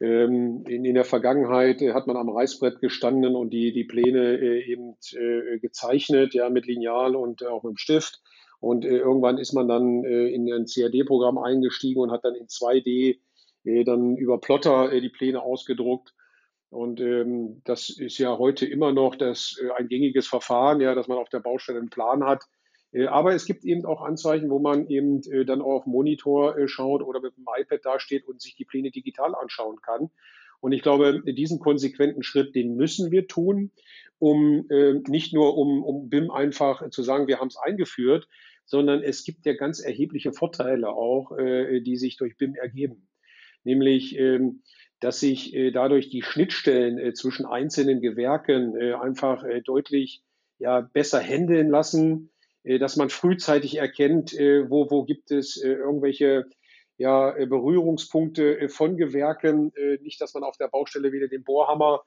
Ähm, 0.00 0.64
in, 0.66 0.84
in, 0.84 0.94
der 0.94 1.04
Vergangenheit 1.04 1.80
äh, 1.80 1.92
hat 1.92 2.08
man 2.08 2.16
am 2.16 2.28
Reißbrett 2.28 2.80
gestanden 2.80 3.36
und 3.36 3.50
die, 3.50 3.72
die 3.72 3.84
Pläne 3.84 4.38
äh, 4.38 4.64
eben 4.64 4.96
äh, 5.12 5.60
gezeichnet, 5.60 6.34
ja, 6.34 6.50
mit 6.50 6.66
Lineal 6.66 7.14
und 7.14 7.44
auch 7.46 7.62
mit 7.62 7.74
dem 7.74 7.78
Stift. 7.78 8.20
Und 8.58 8.84
äh, 8.84 8.98
irgendwann 8.98 9.38
ist 9.38 9.52
man 9.52 9.68
dann 9.68 10.02
in 10.02 10.52
ein 10.52 10.66
CAD-Programm 10.66 11.38
eingestiegen 11.38 12.00
und 12.00 12.10
hat 12.10 12.24
dann 12.24 12.34
in 12.34 12.46
2D 12.46 13.18
dann 13.84 14.16
über 14.16 14.40
Plotter 14.40 15.00
die 15.00 15.08
Pläne 15.10 15.42
ausgedruckt. 15.42 16.14
Und 16.70 17.00
ähm, 17.00 17.62
das 17.64 17.88
ist 17.88 18.18
ja 18.18 18.36
heute 18.36 18.66
immer 18.66 18.92
noch 18.92 19.14
das, 19.14 19.58
äh, 19.62 19.70
ein 19.72 19.88
gängiges 19.88 20.26
Verfahren, 20.26 20.80
ja, 20.80 20.94
dass 20.94 21.08
man 21.08 21.18
auf 21.18 21.30
der 21.30 21.40
Baustelle 21.40 21.78
einen 21.78 21.90
Plan 21.90 22.24
hat. 22.24 22.44
Äh, 22.92 23.06
aber 23.06 23.34
es 23.34 23.46
gibt 23.46 23.64
eben 23.64 23.86
auch 23.86 24.02
Anzeichen, 24.02 24.50
wo 24.50 24.58
man 24.58 24.86
eben 24.88 25.22
äh, 25.30 25.44
dann 25.44 25.62
auch 25.62 25.80
auf 25.80 25.86
Monitor 25.86 26.58
äh, 26.58 26.68
schaut 26.68 27.02
oder 27.02 27.20
mit 27.20 27.36
dem 27.36 27.46
iPad 27.58 27.84
dasteht 27.84 28.26
und 28.26 28.42
sich 28.42 28.54
die 28.54 28.64
Pläne 28.66 28.90
digital 28.90 29.34
anschauen 29.34 29.80
kann. 29.80 30.10
Und 30.60 30.72
ich 30.72 30.82
glaube, 30.82 31.22
diesen 31.24 31.60
konsequenten 31.60 32.22
Schritt, 32.22 32.54
den 32.54 32.74
müssen 32.74 33.10
wir 33.10 33.28
tun, 33.28 33.70
um 34.18 34.66
äh, 34.70 34.94
nicht 35.06 35.32
nur 35.32 35.56
um, 35.56 35.84
um 35.84 36.08
BIM 36.08 36.30
einfach 36.30 36.90
zu 36.90 37.02
sagen, 37.02 37.28
wir 37.28 37.38
haben 37.38 37.48
es 37.48 37.56
eingeführt, 37.56 38.28
sondern 38.64 39.02
es 39.02 39.24
gibt 39.24 39.46
ja 39.46 39.54
ganz 39.54 39.80
erhebliche 39.80 40.32
Vorteile 40.32 40.90
auch, 40.90 41.32
äh, 41.38 41.80
die 41.80 41.96
sich 41.96 42.16
durch 42.16 42.36
BIM 42.36 42.54
ergeben. 42.56 43.08
Nämlich 43.64 44.18
ähm, 44.18 44.62
dass 45.00 45.20
sich 45.20 45.54
äh, 45.54 45.70
dadurch 45.70 46.10
die 46.10 46.22
Schnittstellen 46.22 46.98
äh, 46.98 47.12
zwischen 47.12 47.46
einzelnen 47.46 48.00
Gewerken 48.00 48.76
äh, 48.76 48.94
einfach 48.94 49.44
deutlich 49.64 50.22
ja, 50.58 50.80
besser 50.80 51.20
handeln 51.20 51.70
lassen, 51.70 52.30
dass 52.64 52.96
man 52.96 53.08
frühzeitig 53.08 53.76
erkennt, 53.76 54.32
wo, 54.32 54.90
wo 54.90 55.04
gibt 55.04 55.30
es 55.30 55.56
irgendwelche 55.56 56.44
ja, 56.98 57.30
Berührungspunkte 57.30 58.68
von 58.68 58.96
Gewerken. 58.96 59.72
Nicht, 60.02 60.20
dass 60.20 60.34
man 60.34 60.42
auf 60.42 60.56
der 60.56 60.66
Baustelle 60.66 61.12
wieder 61.12 61.28
den 61.28 61.44
Bohrhammer 61.44 62.02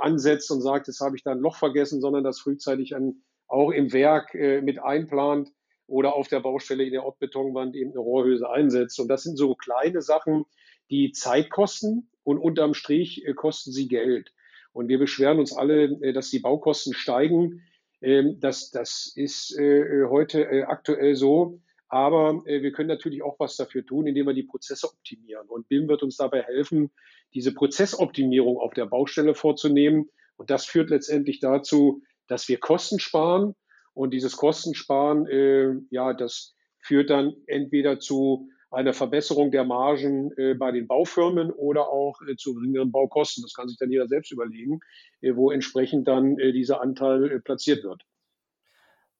ansetzt 0.00 0.50
und 0.50 0.60
sagt, 0.60 0.88
jetzt 0.88 1.00
habe 1.00 1.16
ich 1.16 1.22
da 1.22 1.30
ein 1.30 1.38
Loch 1.38 1.56
vergessen, 1.56 2.00
sondern 2.00 2.24
das 2.24 2.40
frühzeitig 2.40 2.96
an, 2.96 3.22
auch 3.46 3.70
im 3.70 3.92
Werk 3.92 4.34
mit 4.34 4.82
einplant 4.82 5.52
oder 5.86 6.14
auf 6.16 6.26
der 6.26 6.40
Baustelle 6.40 6.84
in 6.84 6.92
der 6.92 7.04
Ortbetonwand 7.04 7.76
eben 7.76 7.92
eine 7.92 8.00
Rohrhöse 8.00 8.50
einsetzt. 8.50 8.98
Und 8.98 9.06
das 9.06 9.22
sind 9.22 9.36
so 9.36 9.54
kleine 9.54 10.02
Sachen, 10.02 10.44
die 10.90 11.12
Zeit 11.12 11.50
kosten, 11.50 12.10
und 12.24 12.38
unterm 12.38 12.74
Strich 12.74 13.24
äh, 13.26 13.34
kosten 13.34 13.70
sie 13.70 13.86
Geld. 13.86 14.32
Und 14.72 14.88
wir 14.88 14.98
beschweren 14.98 15.38
uns 15.38 15.52
alle, 15.52 15.84
äh, 15.84 16.12
dass 16.12 16.30
die 16.30 16.40
Baukosten 16.40 16.94
steigen. 16.94 17.62
Ähm, 18.00 18.40
das, 18.40 18.70
das 18.70 19.12
ist 19.14 19.56
äh, 19.56 20.06
heute 20.08 20.66
aktuell 20.66 21.14
so. 21.14 21.60
Aber 21.88 22.42
wir 22.44 22.72
können 22.72 22.88
natürlich 22.88 23.22
auch 23.22 23.38
was 23.38 23.56
dafür 23.56 23.86
tun, 23.86 24.08
indem 24.08 24.26
wir 24.26 24.34
die 24.34 24.42
Prozesse 24.42 24.88
optimieren. 24.88 25.46
Und 25.46 25.68
BIM 25.68 25.86
wird 25.86 26.02
uns 26.02 26.16
dabei 26.16 26.42
helfen, 26.42 26.90
diese 27.34 27.54
Prozessoptimierung 27.54 28.56
auf 28.56 28.74
der 28.74 28.86
Baustelle 28.86 29.36
vorzunehmen. 29.36 30.10
Und 30.36 30.50
das 30.50 30.64
führt 30.64 30.90
letztendlich 30.90 31.38
dazu, 31.38 32.02
dass 32.26 32.48
wir 32.48 32.58
Kosten 32.58 32.98
sparen. 32.98 33.54
Und 33.92 34.10
dieses 34.10 34.36
Kostensparen, 34.36 35.86
ja, 35.90 36.14
das 36.14 36.56
führt 36.80 37.10
dann 37.10 37.36
entweder 37.46 38.00
zu 38.00 38.48
eine 38.74 38.92
Verbesserung 38.92 39.50
der 39.50 39.64
Margen 39.64 40.32
äh, 40.36 40.54
bei 40.54 40.72
den 40.72 40.86
Baufirmen 40.86 41.50
oder 41.50 41.88
auch 41.88 42.20
äh, 42.22 42.36
zu 42.36 42.54
geringeren 42.54 42.92
Baukosten. 42.92 43.42
Das 43.42 43.54
kann 43.54 43.68
sich 43.68 43.78
dann 43.78 43.90
jeder 43.90 44.06
selbst 44.08 44.32
überlegen, 44.32 44.80
äh, 45.20 45.34
wo 45.34 45.50
entsprechend 45.50 46.08
dann 46.08 46.38
äh, 46.38 46.52
dieser 46.52 46.80
Anteil 46.80 47.30
äh, 47.30 47.40
platziert 47.40 47.84
wird. 47.84 48.02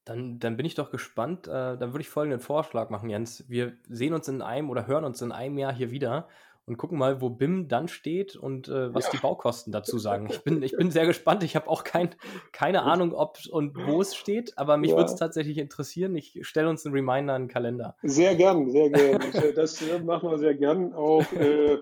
Dann, 0.05 0.37
dann 0.37 0.55
bin 0.55 0.67
ich 0.67 0.75
doch 0.75 0.91
gespannt. 0.91 1.47
Äh, 1.47 1.51
dann 1.51 1.93
würde 1.93 2.01
ich 2.01 2.09
folgenden 2.09 2.39
Vorschlag 2.39 2.89
machen, 2.91 3.09
Jens. 3.09 3.43
Wir 3.49 3.73
sehen 3.89 4.13
uns 4.13 4.27
in 4.27 4.41
einem 4.41 4.69
oder 4.69 4.85
hören 4.85 5.03
uns 5.03 5.21
in 5.21 5.31
einem 5.31 5.57
Jahr 5.57 5.73
hier 5.73 5.89
wieder 5.89 6.27
und 6.67 6.77
gucken 6.77 6.97
mal, 6.97 7.21
wo 7.21 7.29
BIM 7.29 7.67
dann 7.67 7.87
steht 7.87 8.35
und 8.35 8.67
äh, 8.67 8.93
was 8.93 9.05
ja. 9.05 9.11
die 9.11 9.17
Baukosten 9.17 9.71
dazu 9.71 9.99
sagen. 9.99 10.27
Ich 10.31 10.43
bin, 10.43 10.63
ich 10.63 10.71
bin 10.77 10.89
sehr 10.89 11.05
gespannt. 11.05 11.43
Ich 11.43 11.55
habe 11.55 11.69
auch 11.69 11.83
kein, 11.83 12.09
keine 12.51 12.81
Ahnung, 12.83 13.13
ob 13.13 13.37
und 13.49 13.75
wo 13.87 14.01
es 14.01 14.15
steht, 14.15 14.57
aber 14.57 14.77
mich 14.77 14.91
ja. 14.91 14.97
würde 14.97 15.11
es 15.11 15.15
tatsächlich 15.15 15.59
interessieren. 15.59 16.15
Ich 16.15 16.39
stelle 16.41 16.69
uns 16.69 16.85
einen 16.85 16.95
Reminder 16.95 17.35
in 17.35 17.43
den 17.43 17.47
Kalender. 17.49 17.95
Sehr 18.01 18.35
gern, 18.35 18.71
sehr 18.71 18.89
gern. 18.89 19.21
Äh, 19.33 19.53
das 19.53 19.81
äh, 19.81 19.99
machen 19.99 20.29
wir 20.29 20.39
sehr 20.39 20.55
gern. 20.55 20.93
Auch 20.93 21.31
äh, 21.33 21.77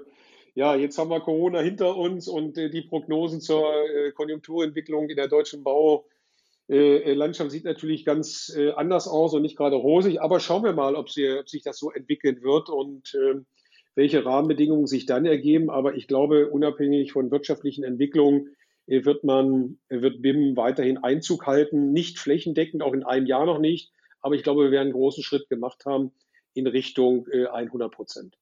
ja, 0.53 0.75
jetzt 0.75 0.97
haben 0.97 1.09
wir 1.09 1.21
Corona 1.21 1.61
hinter 1.61 1.95
uns 1.95 2.27
und 2.27 2.57
äh, 2.57 2.69
die 2.69 2.81
Prognosen 2.81 3.39
zur 3.39 3.73
äh, 3.73 4.11
Konjunkturentwicklung 4.11 5.09
in 5.09 5.15
der 5.15 5.29
deutschen 5.29 5.63
Baulandschaft 5.63 7.51
sieht 7.51 7.63
natürlich 7.63 8.03
ganz 8.05 8.55
anders 8.75 9.07
aus 9.07 9.33
und 9.33 9.43
nicht 9.43 9.57
gerade 9.57 9.75
rosig. 9.77 10.21
Aber 10.21 10.39
schauen 10.39 10.63
wir 10.63 10.73
mal, 10.73 10.95
ob, 10.95 11.09
sie, 11.09 11.39
ob 11.39 11.47
sich 11.49 11.63
das 11.63 11.77
so 11.77 11.91
entwickeln 11.91 12.41
wird 12.41 12.69
und 12.69 13.15
ähm, 13.15 13.45
welche 13.95 14.25
Rahmenbedingungen 14.25 14.87
sich 14.87 15.05
dann 15.05 15.25
ergeben. 15.25 15.69
Aber 15.69 15.95
ich 15.95 16.07
glaube, 16.07 16.49
unabhängig 16.49 17.11
von 17.11 17.31
wirtschaftlichen 17.31 17.83
Entwicklungen 17.83 18.55
äh, 18.87 19.05
wird 19.05 19.23
man, 19.23 19.79
äh, 19.89 20.01
wird 20.01 20.21
BIM 20.21 20.55
weiterhin 20.55 20.97
Einzug 20.97 21.45
halten. 21.45 21.91
Nicht 21.91 22.19
flächendeckend, 22.19 22.83
auch 22.83 22.93
in 22.93 23.03
einem 23.03 23.25
Jahr 23.25 23.45
noch 23.45 23.59
nicht. 23.59 23.91
Aber 24.21 24.35
ich 24.35 24.43
glaube, 24.43 24.63
wir 24.63 24.71
werden 24.71 24.87
einen 24.87 24.93
großen 24.93 25.23
Schritt 25.23 25.49
gemacht 25.49 25.85
haben 25.85 26.11
in 26.53 26.67
Richtung 26.67 27.27
100 27.27 27.91
äh, 27.91 27.95
Prozent. 27.95 28.37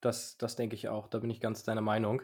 Das, 0.00 0.36
das 0.36 0.56
denke 0.56 0.76
ich 0.76 0.88
auch. 0.88 1.08
Da 1.08 1.18
bin 1.18 1.30
ich 1.30 1.40
ganz 1.40 1.64
deiner 1.64 1.80
Meinung. 1.80 2.22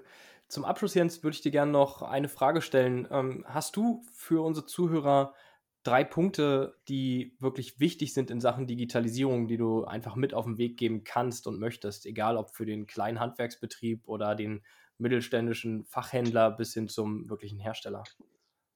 Zum 0.48 0.64
Abschluss, 0.64 0.94
Jens, 0.94 1.22
würde 1.22 1.35
ich 1.35 1.42
dir 1.42 1.53
gerne 1.53 1.72
noch 1.72 2.03
eine 2.03 2.29
Frage 2.29 2.61
stellen. 2.61 3.09
Ähm, 3.11 3.44
hast 3.48 3.76
du 3.76 4.03
für 4.12 4.44
unsere 4.44 4.66
Zuhörer 4.66 5.35
drei 5.83 6.05
Punkte, 6.05 6.77
die 6.88 7.37
wirklich 7.38 7.81
wichtig 7.81 8.12
sind 8.12 8.31
in 8.31 8.40
Sachen 8.40 8.66
Digitalisierung, 8.66 9.49
die 9.49 9.57
du 9.57 9.85
einfach 9.85 10.16
mit 10.16 10.35
auf 10.35 10.45
den 10.45 10.59
Weg 10.59 10.77
geben 10.77 11.05
kannst 11.05 11.47
und 11.47 11.59
möchtest, 11.59 12.07
egal 12.07 12.37
ob 12.37 12.51
für 12.51 12.66
den 12.66 12.87
kleinen 12.87 13.21
Handwerksbetrieb 13.21 14.07
oder 14.07 14.35
den 14.35 14.62
mittelständischen 14.99 15.85
Fachhändler 15.85 16.51
bis 16.51 16.75
hin 16.75 16.88
zum 16.88 17.29
wirklichen 17.31 17.59
Hersteller? 17.59 18.05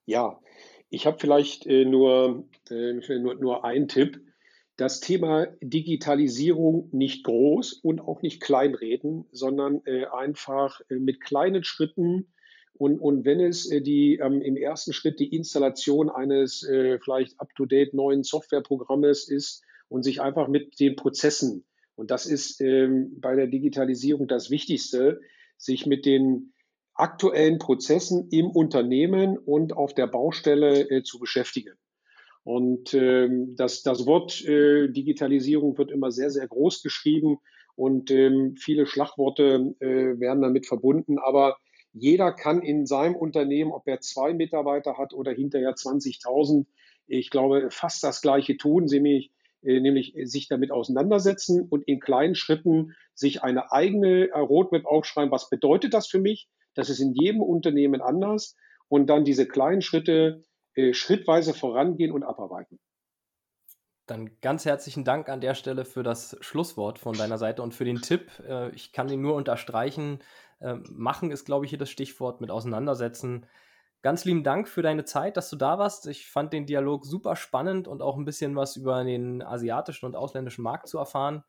Ja, 0.06 0.40
ich 0.90 1.06
habe 1.06 1.18
vielleicht 1.18 1.66
äh, 1.66 1.84
nur, 1.84 2.48
äh, 2.70 2.92
nur, 3.18 3.34
nur 3.34 3.64
einen 3.64 3.88
Tipp. 3.88 4.20
Das 4.76 5.00
Thema 5.00 5.46
Digitalisierung 5.62 6.88
nicht 6.92 7.24
groß 7.24 7.74
und 7.74 8.00
auch 8.00 8.22
nicht 8.22 8.42
kleinreden, 8.42 9.26
sondern 9.30 9.82
äh, 9.84 10.06
einfach 10.06 10.80
äh, 10.88 10.96
mit 10.96 11.20
kleinen 11.20 11.62
Schritten 11.62 12.33
und, 12.76 12.98
und 12.98 13.24
wenn 13.24 13.40
es 13.40 13.70
äh, 13.70 13.80
die 13.80 14.16
ähm, 14.16 14.42
im 14.42 14.56
ersten 14.56 14.92
Schritt 14.92 15.20
die 15.20 15.34
Installation 15.34 16.10
eines 16.10 16.62
äh, 16.64 16.98
vielleicht 16.98 17.40
up-to-date 17.40 17.94
neuen 17.94 18.24
Softwareprogrammes 18.24 19.28
ist 19.28 19.62
und 19.88 20.02
sich 20.02 20.20
einfach 20.20 20.48
mit 20.48 20.80
den 20.80 20.96
Prozessen, 20.96 21.64
und 21.94 22.10
das 22.10 22.26
ist 22.26 22.60
ähm, 22.60 23.20
bei 23.20 23.36
der 23.36 23.46
Digitalisierung 23.46 24.26
das 24.26 24.50
Wichtigste, 24.50 25.20
sich 25.56 25.86
mit 25.86 26.04
den 26.04 26.52
aktuellen 26.94 27.58
Prozessen 27.58 28.28
im 28.30 28.50
Unternehmen 28.50 29.38
und 29.38 29.76
auf 29.76 29.94
der 29.94 30.08
Baustelle 30.08 30.90
äh, 30.90 31.02
zu 31.02 31.18
beschäftigen. 31.18 31.74
Und 32.42 32.92
ähm, 32.92 33.54
das, 33.56 33.82
das 33.82 34.04
Wort 34.06 34.44
äh, 34.44 34.88
Digitalisierung 34.88 35.78
wird 35.78 35.90
immer 35.90 36.10
sehr, 36.10 36.30
sehr 36.30 36.46
groß 36.46 36.82
geschrieben 36.82 37.38
und 37.74 38.10
ähm, 38.10 38.56
viele 38.56 38.86
Schlagworte 38.86 39.74
äh, 39.80 40.20
werden 40.20 40.42
damit 40.42 40.66
verbunden. 40.66 41.18
Aber 41.18 41.56
jeder 41.94 42.32
kann 42.32 42.60
in 42.60 42.86
seinem 42.86 43.14
Unternehmen, 43.14 43.72
ob 43.72 43.86
er 43.86 44.00
zwei 44.00 44.34
Mitarbeiter 44.34 44.98
hat 44.98 45.14
oder 45.14 45.32
hinterher 45.32 45.74
20.000, 45.74 46.66
ich 47.06 47.30
glaube, 47.30 47.68
fast 47.70 48.02
das 48.02 48.20
Gleiche 48.20 48.56
tun, 48.56 48.86
nämlich, 48.86 49.30
äh, 49.62 49.80
nämlich 49.80 50.14
sich 50.24 50.48
damit 50.48 50.72
auseinandersetzen 50.72 51.66
und 51.68 51.86
in 51.86 52.00
kleinen 52.00 52.34
Schritten 52.34 52.94
sich 53.14 53.42
eine 53.44 53.70
eigene 53.70 54.28
äh, 54.28 54.38
Roadmap 54.38 54.84
aufschreiben. 54.86 55.30
Was 55.30 55.48
bedeutet 55.48 55.94
das 55.94 56.08
für 56.08 56.18
mich? 56.18 56.48
Das 56.74 56.90
ist 56.90 56.98
in 56.98 57.14
jedem 57.14 57.40
Unternehmen 57.40 58.00
anders 58.00 58.56
und 58.88 59.06
dann 59.06 59.24
diese 59.24 59.46
kleinen 59.46 59.80
Schritte 59.80 60.42
äh, 60.74 60.92
schrittweise 60.92 61.54
vorangehen 61.54 62.10
und 62.10 62.24
abarbeiten. 62.24 62.80
Dann 64.06 64.30
ganz 64.40 64.64
herzlichen 64.64 65.04
Dank 65.04 65.28
an 65.28 65.40
der 65.40 65.54
Stelle 65.54 65.84
für 65.84 66.02
das 66.02 66.36
Schlusswort 66.40 66.98
von 66.98 67.14
deiner 67.14 67.38
Seite 67.38 67.62
und 67.62 67.74
für 67.74 67.84
den 67.84 68.02
Tipp. 68.02 68.30
Ich 68.74 68.92
kann 68.92 69.08
ihn 69.08 69.22
nur 69.22 69.34
unterstreichen. 69.34 70.20
Ähm, 70.60 70.84
machen 70.90 71.30
ist, 71.30 71.44
glaube 71.44 71.64
ich, 71.64 71.70
hier 71.70 71.78
das 71.78 71.90
Stichwort 71.90 72.40
mit 72.40 72.50
auseinandersetzen. 72.50 73.46
Ganz 74.02 74.24
lieben 74.24 74.44
Dank 74.44 74.68
für 74.68 74.82
deine 74.82 75.04
Zeit, 75.04 75.36
dass 75.36 75.48
du 75.48 75.56
da 75.56 75.78
warst. 75.78 76.06
Ich 76.06 76.28
fand 76.28 76.52
den 76.52 76.66
Dialog 76.66 77.06
super 77.06 77.36
spannend 77.36 77.88
und 77.88 78.02
auch 78.02 78.16
ein 78.16 78.24
bisschen 78.24 78.54
was 78.56 78.76
über 78.76 79.02
den 79.04 79.42
asiatischen 79.42 80.06
und 80.06 80.16
ausländischen 80.16 80.62
Markt 80.62 80.88
zu 80.88 80.98
erfahren. 80.98 81.42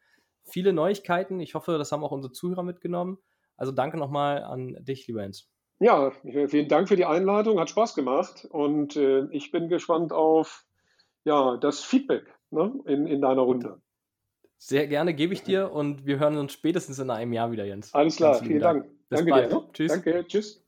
Viele 0.44 0.72
Neuigkeiten. 0.74 1.40
Ich 1.40 1.56
hoffe, 1.56 1.78
das 1.78 1.92
haben 1.92 2.04
auch 2.04 2.12
unsere 2.12 2.32
Zuhörer 2.32 2.64
mitgenommen. 2.64 3.18
Also 3.58 3.72
danke 3.72 3.98
nochmal 3.98 4.44
an 4.44 4.78
dich, 4.80 5.08
lieber 5.08 5.22
Jens. 5.22 5.50
Ja, 5.80 6.12
vielen 6.48 6.70
Dank 6.70 6.88
für 6.88 6.96
die 6.96 7.06
Einladung. 7.06 7.60
Hat 7.60 7.70
Spaß 7.70 7.96
gemacht. 7.96 8.48
Und 8.50 8.96
äh, 8.96 9.26
ich 9.32 9.52
bin 9.52 9.68
gespannt 9.68 10.14
auf 10.14 10.66
ja, 11.26 11.58
das 11.58 11.82
Feedback 11.82 12.34
ne, 12.56 12.74
in, 12.86 13.06
in 13.06 13.22
deiner 13.22 13.42
Runde. 13.42 13.82
Sehr 14.58 14.88
gerne 14.88 15.14
gebe 15.14 15.34
ich 15.34 15.44
dir 15.44 15.72
und 15.72 16.06
wir 16.06 16.18
hören 16.18 16.38
uns 16.38 16.54
spätestens 16.54 16.98
in 16.98 17.10
einem 17.10 17.34
Jahr 17.34 17.52
wieder, 17.52 17.66
Jens. 17.66 17.94
Alles 17.94 18.16
klar, 18.16 18.36
vielen 18.36 18.62
Dank. 18.62 18.84
Dank. 18.84 18.96
Bis 19.10 19.20
Danke 19.20 19.32
bald. 19.32 19.52
dir. 19.52 19.56
Ne? 19.56 19.70
Tschüss. 19.74 19.92
Danke, 19.92 20.26
tschüss. 20.28 20.66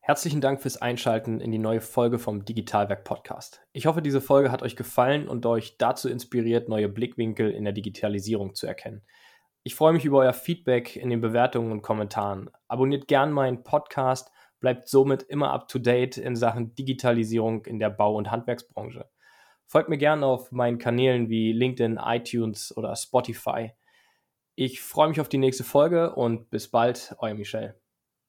Herzlichen 0.00 0.40
Dank 0.40 0.62
fürs 0.62 0.80
Einschalten 0.80 1.40
in 1.40 1.50
die 1.50 1.58
neue 1.58 1.80
Folge 1.80 2.18
vom 2.18 2.44
Digitalwerk 2.44 3.04
Podcast. 3.04 3.60
Ich 3.72 3.86
hoffe, 3.86 4.00
diese 4.00 4.22
Folge 4.22 4.50
hat 4.50 4.62
euch 4.62 4.76
gefallen 4.76 5.28
und 5.28 5.44
euch 5.44 5.76
dazu 5.76 6.08
inspiriert, 6.08 6.68
neue 6.68 6.88
Blickwinkel 6.88 7.50
in 7.50 7.64
der 7.64 7.74
Digitalisierung 7.74 8.54
zu 8.54 8.66
erkennen. 8.66 9.02
Ich 9.64 9.74
freue 9.74 9.92
mich 9.92 10.06
über 10.06 10.20
euer 10.20 10.32
Feedback 10.32 10.96
in 10.96 11.10
den 11.10 11.20
Bewertungen 11.20 11.72
und 11.72 11.82
Kommentaren. 11.82 12.48
Abonniert 12.68 13.06
gern 13.06 13.32
meinen 13.32 13.64
Podcast, 13.64 14.30
bleibt 14.60 14.88
somit 14.88 15.24
immer 15.24 15.52
up 15.52 15.68
to 15.68 15.78
date 15.78 16.16
in 16.16 16.36
Sachen 16.36 16.74
Digitalisierung 16.74 17.66
in 17.66 17.78
der 17.78 17.90
Bau- 17.90 18.16
und 18.16 18.30
Handwerksbranche. 18.30 19.10
Folgt 19.70 19.90
mir 19.90 19.98
gern 19.98 20.24
auf 20.24 20.50
meinen 20.50 20.78
Kanälen 20.78 21.28
wie 21.28 21.52
LinkedIn, 21.52 22.00
iTunes 22.02 22.74
oder 22.74 22.96
Spotify. 22.96 23.72
Ich 24.54 24.80
freue 24.80 25.10
mich 25.10 25.20
auf 25.20 25.28
die 25.28 25.36
nächste 25.36 25.62
Folge 25.62 26.14
und 26.14 26.48
bis 26.48 26.68
bald, 26.68 27.14
euer 27.18 27.34
Michel. 27.34 27.78